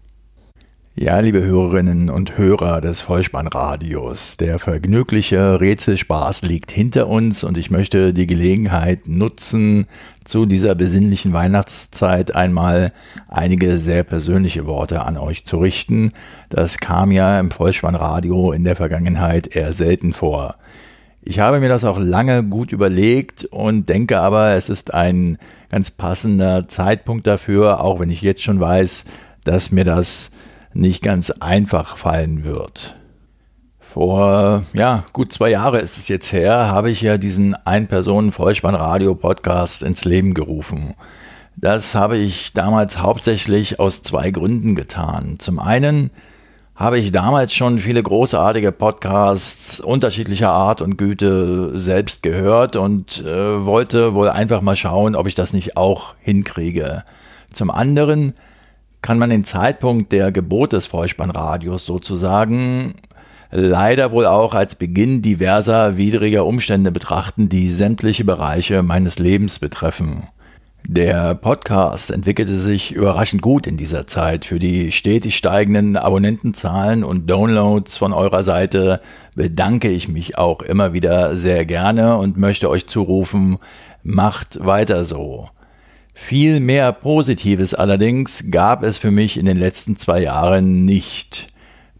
Ja, 0.99 1.19
liebe 1.19 1.43
Hörerinnen 1.43 2.09
und 2.09 2.39
Hörer 2.39 2.81
des 2.81 3.01
Vollspannradios, 3.01 4.35
der 4.37 4.57
vergnügliche 4.57 5.61
Rätselspaß 5.61 6.41
liegt 6.41 6.71
hinter 6.71 7.07
uns 7.07 7.43
und 7.43 7.59
ich 7.59 7.69
möchte 7.69 8.15
die 8.15 8.25
Gelegenheit 8.25 9.07
nutzen, 9.07 9.85
zu 10.25 10.47
dieser 10.47 10.73
besinnlichen 10.73 11.33
Weihnachtszeit 11.33 12.33
einmal 12.33 12.93
einige 13.27 13.77
sehr 13.77 14.03
persönliche 14.03 14.65
Worte 14.65 15.05
an 15.05 15.17
euch 15.17 15.45
zu 15.45 15.59
richten. 15.59 16.13
Das 16.49 16.79
kam 16.79 17.11
ja 17.11 17.39
im 17.39 17.51
Vollspannradio 17.51 18.51
in 18.51 18.63
der 18.63 18.75
Vergangenheit 18.75 19.55
eher 19.55 19.73
selten 19.73 20.13
vor. 20.13 20.55
Ich 21.29 21.39
habe 21.39 21.59
mir 21.59 21.67
das 21.67 21.83
auch 21.83 21.99
lange 21.99 22.41
gut 22.41 22.71
überlegt 22.71 23.43
und 23.43 23.89
denke 23.89 24.21
aber, 24.21 24.51
es 24.51 24.69
ist 24.69 24.93
ein 24.93 25.37
ganz 25.69 25.91
passender 25.91 26.69
Zeitpunkt 26.69 27.27
dafür, 27.27 27.81
auch 27.81 27.99
wenn 27.99 28.09
ich 28.09 28.21
jetzt 28.21 28.41
schon 28.41 28.61
weiß, 28.61 29.03
dass 29.43 29.73
mir 29.73 29.83
das 29.83 30.31
nicht 30.73 31.03
ganz 31.03 31.31
einfach 31.31 31.97
fallen 31.97 32.45
wird. 32.45 32.95
Vor 33.77 34.63
ja, 34.71 35.03
gut 35.11 35.33
zwei 35.33 35.49
Jahre 35.49 35.79
ist 35.79 35.97
es 35.97 36.07
jetzt 36.07 36.31
her, 36.31 36.69
habe 36.69 36.91
ich 36.91 37.01
ja 37.01 37.17
diesen 37.17 37.55
Ein-Personen-Vollspann-Radio-Podcast 37.55 39.83
ins 39.83 40.05
Leben 40.05 40.33
gerufen. 40.33 40.93
Das 41.57 41.93
habe 41.93 42.15
ich 42.15 42.53
damals 42.53 42.99
hauptsächlich 42.99 43.81
aus 43.81 44.01
zwei 44.01 44.31
Gründen 44.31 44.75
getan. 44.75 45.39
Zum 45.39 45.59
einen 45.59 46.09
habe 46.77 46.99
ich 46.99 47.11
damals 47.11 47.55
schon 47.55 47.79
viele 47.79 48.03
großartige 48.03 48.71
Podcasts 48.71 49.79
unterschiedlicher 49.79 50.51
Art 50.51 50.79
und 50.79 50.95
Güte 50.95 51.77
selbst 51.77 52.21
gehört 52.21 52.75
und 52.75 53.25
äh, 53.25 53.65
wollte 53.65 54.13
wohl 54.13 54.29
einfach 54.29 54.61
mal 54.61 54.75
schauen, 54.75 55.15
ob 55.15 55.25
ich 55.27 55.33
das 55.33 55.53
nicht 55.53 55.75
auch 55.75 56.13
hinkriege. 56.21 57.03
Zum 57.51 57.71
anderen 57.71 58.35
kann 59.01 59.17
man 59.17 59.31
den 59.31 59.43
Zeitpunkt 59.43 60.11
der 60.11 60.31
Geburt 60.31 60.73
des 60.73 60.85
Vollspannradios 60.85 61.83
sozusagen 61.83 62.93
leider 63.49 64.11
wohl 64.11 64.27
auch 64.27 64.53
als 64.53 64.75
Beginn 64.75 65.23
diverser 65.23 65.97
widriger 65.97 66.45
Umstände 66.45 66.91
betrachten, 66.91 67.49
die 67.49 67.71
sämtliche 67.71 68.23
Bereiche 68.23 68.83
meines 68.83 69.17
Lebens 69.17 69.57
betreffen. 69.57 70.27
Der 70.85 71.35
Podcast 71.35 72.11
entwickelte 72.11 72.57
sich 72.57 72.93
überraschend 72.93 73.41
gut 73.41 73.67
in 73.67 73.77
dieser 73.77 74.07
Zeit. 74.07 74.45
Für 74.45 74.59
die 74.59 74.91
stetig 74.91 75.35
steigenden 75.35 75.97
Abonnentenzahlen 75.97 77.03
und 77.03 77.29
Downloads 77.29 77.97
von 77.97 78.13
eurer 78.13 78.43
Seite 78.43 79.01
bedanke 79.35 79.89
ich 79.89 80.07
mich 80.07 80.37
auch 80.37 80.61
immer 80.61 80.93
wieder 80.93 81.35
sehr 81.35 81.65
gerne 81.65 82.17
und 82.17 82.37
möchte 82.37 82.69
euch 82.69 82.87
zurufen, 82.87 83.57
macht 84.03 84.65
weiter 84.65 85.03
so. 85.03 85.49
Viel 86.13 86.59
mehr 86.59 86.93
Positives 86.93 87.73
allerdings 87.73 88.45
gab 88.49 88.83
es 88.83 88.97
für 88.97 89.11
mich 89.11 89.37
in 89.37 89.45
den 89.45 89.57
letzten 89.57 89.97
zwei 89.97 90.21
Jahren 90.21 90.85
nicht. 90.85 91.47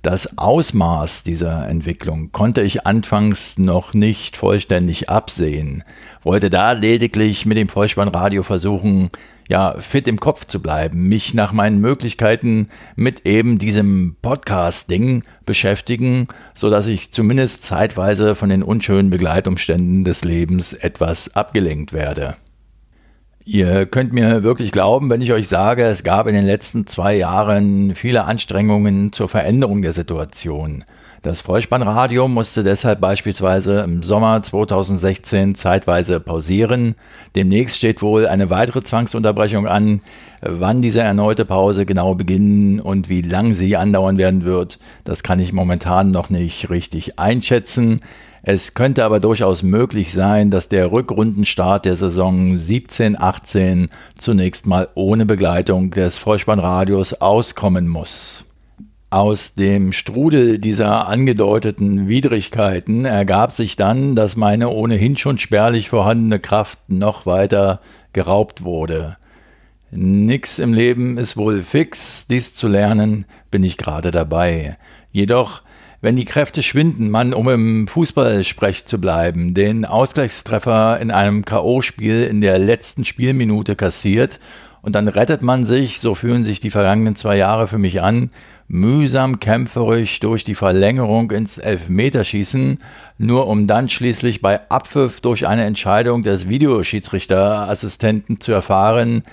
Das 0.08 0.38
Ausmaß 0.38 1.24
dieser 1.24 1.68
Entwicklung 1.68 2.32
konnte 2.32 2.62
ich 2.62 2.88
anfangs 2.88 3.58
noch 3.58 3.94
nicht 3.94 4.38
vollständig 4.38 5.10
absehen, 5.10 5.84
wollte 6.24 6.50
da 6.50 6.72
lediglich 6.72 7.46
mit 7.46 7.58
dem 7.58 7.68
Vollspannradio 7.68 8.44
versuchen, 8.44 9.10
ja, 9.50 9.76
fit 9.78 10.08
im 10.08 10.18
Kopf 10.18 10.46
zu 10.46 10.62
bleiben, 10.62 11.10
mich 11.10 11.34
nach 11.34 11.52
meinen 11.52 11.82
Möglichkeiten 11.82 12.70
mit 12.96 13.26
eben 13.26 13.58
diesem 13.58 14.16
Podcast-Ding 14.22 15.26
beschäftigen, 15.46 16.30
so 16.56 16.70
dass 16.70 16.88
ich 16.88 17.12
zumindest 17.12 17.64
zeitweise 17.64 18.34
von 18.36 18.48
den 18.48 18.64
unschönen 18.64 19.10
Begleitumständen 19.10 20.06
des 20.06 20.24
Lebens 20.24 20.72
etwas 20.72 21.36
abgelenkt 21.36 21.92
werde. 21.92 22.38
Ihr 23.50 23.86
könnt 23.86 24.12
mir 24.12 24.44
wirklich 24.44 24.74
glauben, 24.74 25.10
wenn 25.10 25.22
ich 25.22 25.32
euch 25.32 25.48
sage, 25.48 25.84
es 25.84 26.04
gab 26.04 26.28
in 26.28 26.34
den 26.34 26.46
letzten 26.46 26.86
zwei 26.86 27.16
Jahren 27.16 27.96
viele 27.96 28.26
Anstrengungen 28.26 29.14
zur 29.14 29.30
Veränderung 29.30 29.82
der 29.82 29.94
Situation. 29.94 30.84
Das 31.28 31.42
Vollspannradio 31.42 32.30
musste 32.30 32.64
deshalb 32.64 33.02
beispielsweise 33.02 33.82
im 33.82 34.02
Sommer 34.02 34.42
2016 34.42 35.56
zeitweise 35.56 36.22
pausieren. 36.22 36.96
Demnächst 37.36 37.76
steht 37.76 38.02
wohl 38.02 38.28
eine 38.28 38.50
weitere 38.50 38.82
Zwangsunterbrechung 38.82 39.68
an. 39.68 40.00
Wann 40.42 40.82
diese 40.82 41.02
erneute 41.02 41.44
Pause 41.44 41.86
genau 41.86 42.16
beginnen 42.16 42.80
und 42.80 43.10
wie 43.10 43.22
lang 43.22 43.56
sie 43.56 43.76
andauern 43.76 44.18
werden 44.18 44.46
wird, 44.46 44.80
das 45.04 45.22
kann 45.22 45.42
ich 45.42 45.52
momentan 45.52 46.12
noch 46.12 46.30
nicht 46.30 46.70
richtig 46.70 47.20
einschätzen. 47.20 48.00
Es 48.42 48.74
könnte 48.74 49.04
aber 49.04 49.20
durchaus 49.20 49.64
möglich 49.64 50.14
sein, 50.14 50.50
dass 50.50 50.70
der 50.70 50.94
Rückrundenstart 50.94 51.84
der 51.84 51.98
Saison 51.98 52.56
17-18 52.56 53.90
zunächst 54.18 54.66
mal 54.66 54.88
ohne 54.96 55.26
Begleitung 55.26 55.92
des 55.92 56.18
Vollspannradios 56.18 57.16
auskommen 57.16 57.90
muss. 57.90 58.46
Aus 59.10 59.56
dem 59.56 59.94
Strudel 59.94 60.60
dieser 60.60 61.08
angedeuteten 61.08 62.10
Widrigkeiten 62.10 63.06
ergab 63.06 63.54
sich 63.54 63.78
dann, 63.78 64.18
dass 64.18 64.36
meine 64.36 64.68
ohnehin 64.68 65.16
schon 65.16 65.38
spärlich 65.38 65.88
vorhandene 65.88 66.40
Kraft 66.40 66.78
noch 66.90 67.26
weiter 67.26 67.80
geraubt 68.12 68.66
wurde. 68.66 69.16
Nix 69.92 70.60
im 70.60 70.74
Leben 70.74 71.18
ist 71.18 71.38
wohl 71.38 71.64
fix, 71.64 72.28
dies 72.28 72.54
zu 72.54 72.68
lernen 72.68 73.24
bin 73.50 73.64
ich 73.64 73.78
gerade 73.78 74.12
dabei. 74.12 74.78
Jedoch 75.14 75.62
wenn 76.00 76.16
die 76.16 76.26
Kräfte 76.26 76.62
schwinden, 76.62 77.10
man, 77.10 77.34
um 77.34 77.50
im 77.50 77.88
Fußballsprech 77.88 78.86
zu 78.86 79.02
bleiben, 79.02 79.56
den 79.56 79.84
Ausgleichstreffer 79.84 81.00
in 81.00 81.10
einem 81.10 81.44
K.O.-Spiel 81.44 82.28
in 82.28 82.40
der 82.40 82.60
letzten 82.60 83.04
Spielminute 83.04 83.76
kassiert 83.76 84.40
und 84.84 84.94
dann 84.94 85.08
rettet 85.08 85.42
man 85.42 85.66
sich, 85.66 86.00
so 86.00 86.14
fühlen 86.14 86.44
sich 86.44 86.60
die 86.60 86.70
vergangenen 86.70 87.16
zwei 87.16 87.36
Jahre 87.36 87.68
für 87.68 87.80
mich 87.80 88.02
an, 88.02 88.30
mühsam 88.68 89.40
kämpferisch 89.40 90.20
durch 90.20 90.44
die 90.44 90.56
Verlängerung 90.56 91.32
ins 91.32 91.58
Elfmeterschießen, 91.58 92.80
nur 93.18 93.48
um 93.48 93.68
dann 93.68 93.90
schließlich 93.90 94.42
bei 94.42 94.70
Abpfiff 94.70 95.22
durch 95.22 95.48
eine 95.48 95.66
Entscheidung 95.66 96.24
des 96.24 96.50
Videoschiedsrichterassistenten 96.50 98.42
zu 98.42 98.52
erfahren, 98.52 99.24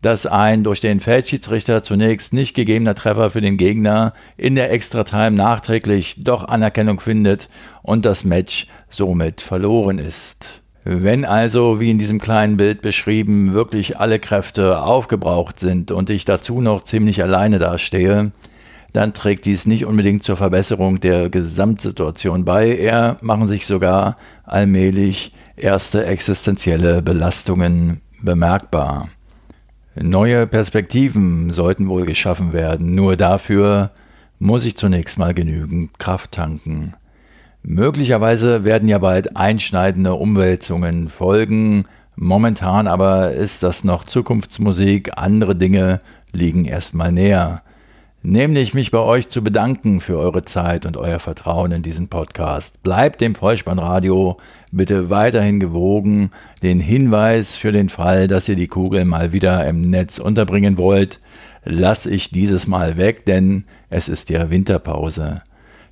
dass 0.00 0.26
ein 0.26 0.64
durch 0.64 0.80
den 0.80 1.00
Feldschiedsrichter 1.00 1.82
zunächst 1.82 2.34
nicht 2.34 2.54
gegebener 2.54 2.94
Treffer 2.94 3.30
für 3.30 3.40
den 3.40 3.56
Gegner 3.56 4.12
in 4.36 4.54
der 4.54 4.70
Extra-Time 4.70 5.30
nachträglich 5.30 6.16
doch 6.18 6.46
Anerkennung 6.46 7.00
findet 7.00 7.48
und 7.82 8.04
das 8.04 8.22
Match 8.22 8.66
somit 8.90 9.40
verloren 9.40 9.98
ist. 9.98 10.60
Wenn 10.84 11.24
also, 11.24 11.80
wie 11.80 11.90
in 11.90 11.98
diesem 11.98 12.20
kleinen 12.20 12.58
Bild 12.58 12.82
beschrieben, 12.82 13.54
wirklich 13.54 13.98
alle 13.98 14.18
Kräfte 14.18 14.82
aufgebraucht 14.82 15.58
sind 15.58 15.90
und 15.90 16.10
ich 16.10 16.26
dazu 16.26 16.60
noch 16.60 16.84
ziemlich 16.84 17.22
alleine 17.22 17.58
dastehe, 17.58 18.32
dann 18.94 19.12
trägt 19.12 19.44
dies 19.44 19.66
nicht 19.66 19.86
unbedingt 19.86 20.22
zur 20.22 20.36
Verbesserung 20.36 21.00
der 21.00 21.28
Gesamtsituation 21.28 22.44
bei, 22.44 22.68
eher 22.68 23.16
machen 23.22 23.48
sich 23.48 23.66
sogar 23.66 24.16
allmählich 24.44 25.34
erste 25.56 26.06
existenzielle 26.06 27.02
Belastungen 27.02 28.00
bemerkbar. 28.22 29.08
Neue 30.00 30.46
Perspektiven 30.46 31.50
sollten 31.50 31.88
wohl 31.88 32.06
geschaffen 32.06 32.52
werden, 32.52 32.94
nur 32.94 33.16
dafür 33.16 33.90
muss 34.38 34.64
ich 34.64 34.76
zunächst 34.76 35.18
mal 35.18 35.34
genügend 35.34 35.98
Kraft 35.98 36.30
tanken. 36.30 36.94
Möglicherweise 37.64 38.62
werden 38.62 38.88
ja 38.88 38.98
bald 38.98 39.36
einschneidende 39.36 40.14
Umwälzungen 40.14 41.08
folgen. 41.08 41.86
Momentan 42.14 42.86
aber 42.86 43.32
ist 43.32 43.64
das 43.64 43.82
noch 43.82 44.04
Zukunftsmusik. 44.04 45.12
Andere 45.16 45.56
Dinge 45.56 45.98
liegen 46.32 46.64
erstmal 46.64 47.10
näher. 47.10 47.62
Nämlich 48.26 48.72
mich 48.72 48.90
bei 48.90 49.00
euch 49.00 49.28
zu 49.28 49.44
bedanken 49.44 50.00
für 50.00 50.16
eure 50.16 50.46
Zeit 50.46 50.86
und 50.86 50.96
euer 50.96 51.18
Vertrauen 51.18 51.72
in 51.72 51.82
diesen 51.82 52.08
Podcast. 52.08 52.82
Bleibt 52.82 53.20
dem 53.20 53.34
Vollspannradio 53.34 54.38
bitte 54.72 55.10
weiterhin 55.10 55.60
gewogen. 55.60 56.30
Den 56.62 56.80
Hinweis 56.80 57.58
für 57.58 57.70
den 57.70 57.90
Fall, 57.90 58.26
dass 58.26 58.48
ihr 58.48 58.56
die 58.56 58.66
Kugel 58.66 59.04
mal 59.04 59.34
wieder 59.34 59.66
im 59.66 59.90
Netz 59.90 60.16
unterbringen 60.16 60.78
wollt, 60.78 61.20
lasse 61.64 62.08
ich 62.08 62.30
dieses 62.30 62.66
Mal 62.66 62.96
weg, 62.96 63.26
denn 63.26 63.64
es 63.90 64.08
ist 64.08 64.30
ja 64.30 64.48
Winterpause. 64.48 65.42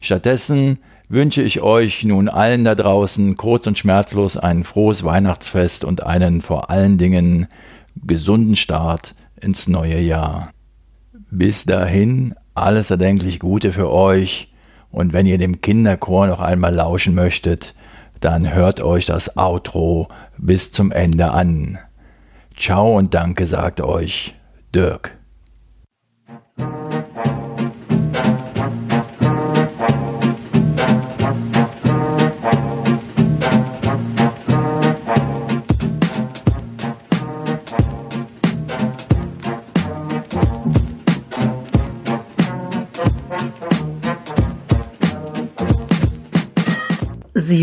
Stattdessen 0.01 0.79
wünsche 1.11 1.43
ich 1.43 1.61
euch 1.61 2.03
nun 2.03 2.31
allen 2.31 2.65
da 2.65 2.75
draußen 2.75 3.37
kurz 3.37 3.67
und 3.67 3.77
schmerzlos 3.77 4.39
ein 4.39 4.65
frohes 4.65 5.05
Weihnachtsfest 5.05 5.85
und 5.85 6.03
einen 6.03 6.41
vor 6.41 6.71
allen 6.71 6.97
Dingen 6.97 7.47
gesunden 8.07 8.57
Start 8.57 9.15
ins 9.39 9.69
neue 9.69 10.01
Jahr. 10.01 10.51
Bis 11.35 11.65
dahin 11.65 12.35
alles 12.55 12.91
erdenklich 12.91 13.39
Gute 13.39 13.73
für 13.73 13.91
euch 13.91 14.53
und 14.91 15.15
wenn 15.15 15.25
ihr 15.25 15.39
dem 15.39 15.63
Kinderchor 15.63 16.27
noch 16.27 16.41
einmal 16.41 16.75
lauschen 16.75 17.15
möchtet, 17.15 17.75
dann 18.21 18.53
hört 18.53 18.83
euch 18.83 19.07
das 19.07 19.39
Outro 19.39 20.09
bis 20.37 20.73
zum 20.73 20.93
Ende 20.93 21.31
an. 21.31 21.79
Ciao 22.55 22.99
und 22.99 23.15
danke 23.15 23.47
sagt 23.47 23.81
euch 23.81 24.35
Dirk. 24.75 25.22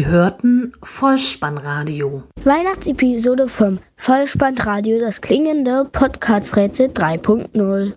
Hörten 0.10 0.74
Vollspannradio. 0.82 2.24
Weihnachtsepisode 2.44 3.48
vom 3.48 3.80
Vollspannradio, 3.96 5.00
das 5.00 5.22
klingende 5.22 5.86
Podcast-Rätsel 5.86 6.88
3.0. 6.88 7.94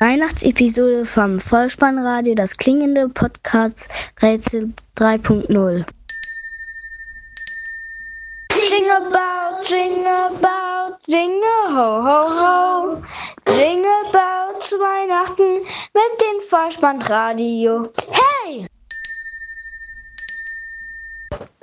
Weihnachtsepisode 0.00 1.04
vom 1.04 1.38
Vollspannradio, 1.38 2.34
das 2.34 2.56
klingende 2.56 3.08
Podcast-Rätsel 3.08 4.72
3.0. 4.96 5.84
Jingle 8.70 9.10
bell, 9.10 9.58
jingle 9.66 10.30
bell, 10.40 10.96
jingle 11.06 11.68
ho 11.68 12.02
ho 12.02 12.28
ho. 12.40 13.02
Jingle 13.48 14.10
bell 14.10 14.60
zu 14.60 14.76
Weihnachten 14.76 15.60
mit 15.92 16.20
dem 16.20 16.48
Vollspannradio. 16.48 17.90
Hey! 18.10 18.66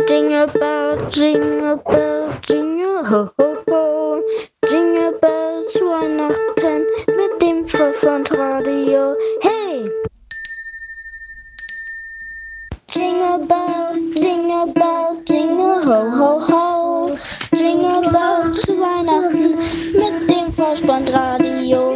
Jingle 0.07 0.47
bell, 0.47 1.09
jingle 1.09 1.77
bell, 1.85 2.33
jingle 2.47 3.05
ho 3.05 3.29
ho 3.37 3.47
ho. 3.67 4.21
Jingle 4.69 5.11
bell 5.21 5.65
zu 5.71 5.85
Weihnachten 5.85 6.85
mit 7.07 7.41
dem 7.41 7.67
Vollspannradio. 7.67 9.15
Hey! 9.41 9.89
Jingle 12.87 13.45
bell, 13.47 13.95
jingle 14.15 14.73
bell, 14.73 15.21
jingle 15.25 15.85
ho 15.85 15.99
ho 16.17 16.39
ho. 16.39 17.15
Jingle 17.53 18.11
bell 18.11 18.53
zu 18.53 18.79
Weihnachten 18.79 19.55
mit 19.93 20.29
dem 20.29 20.51
Vollspannradio. 20.51 21.95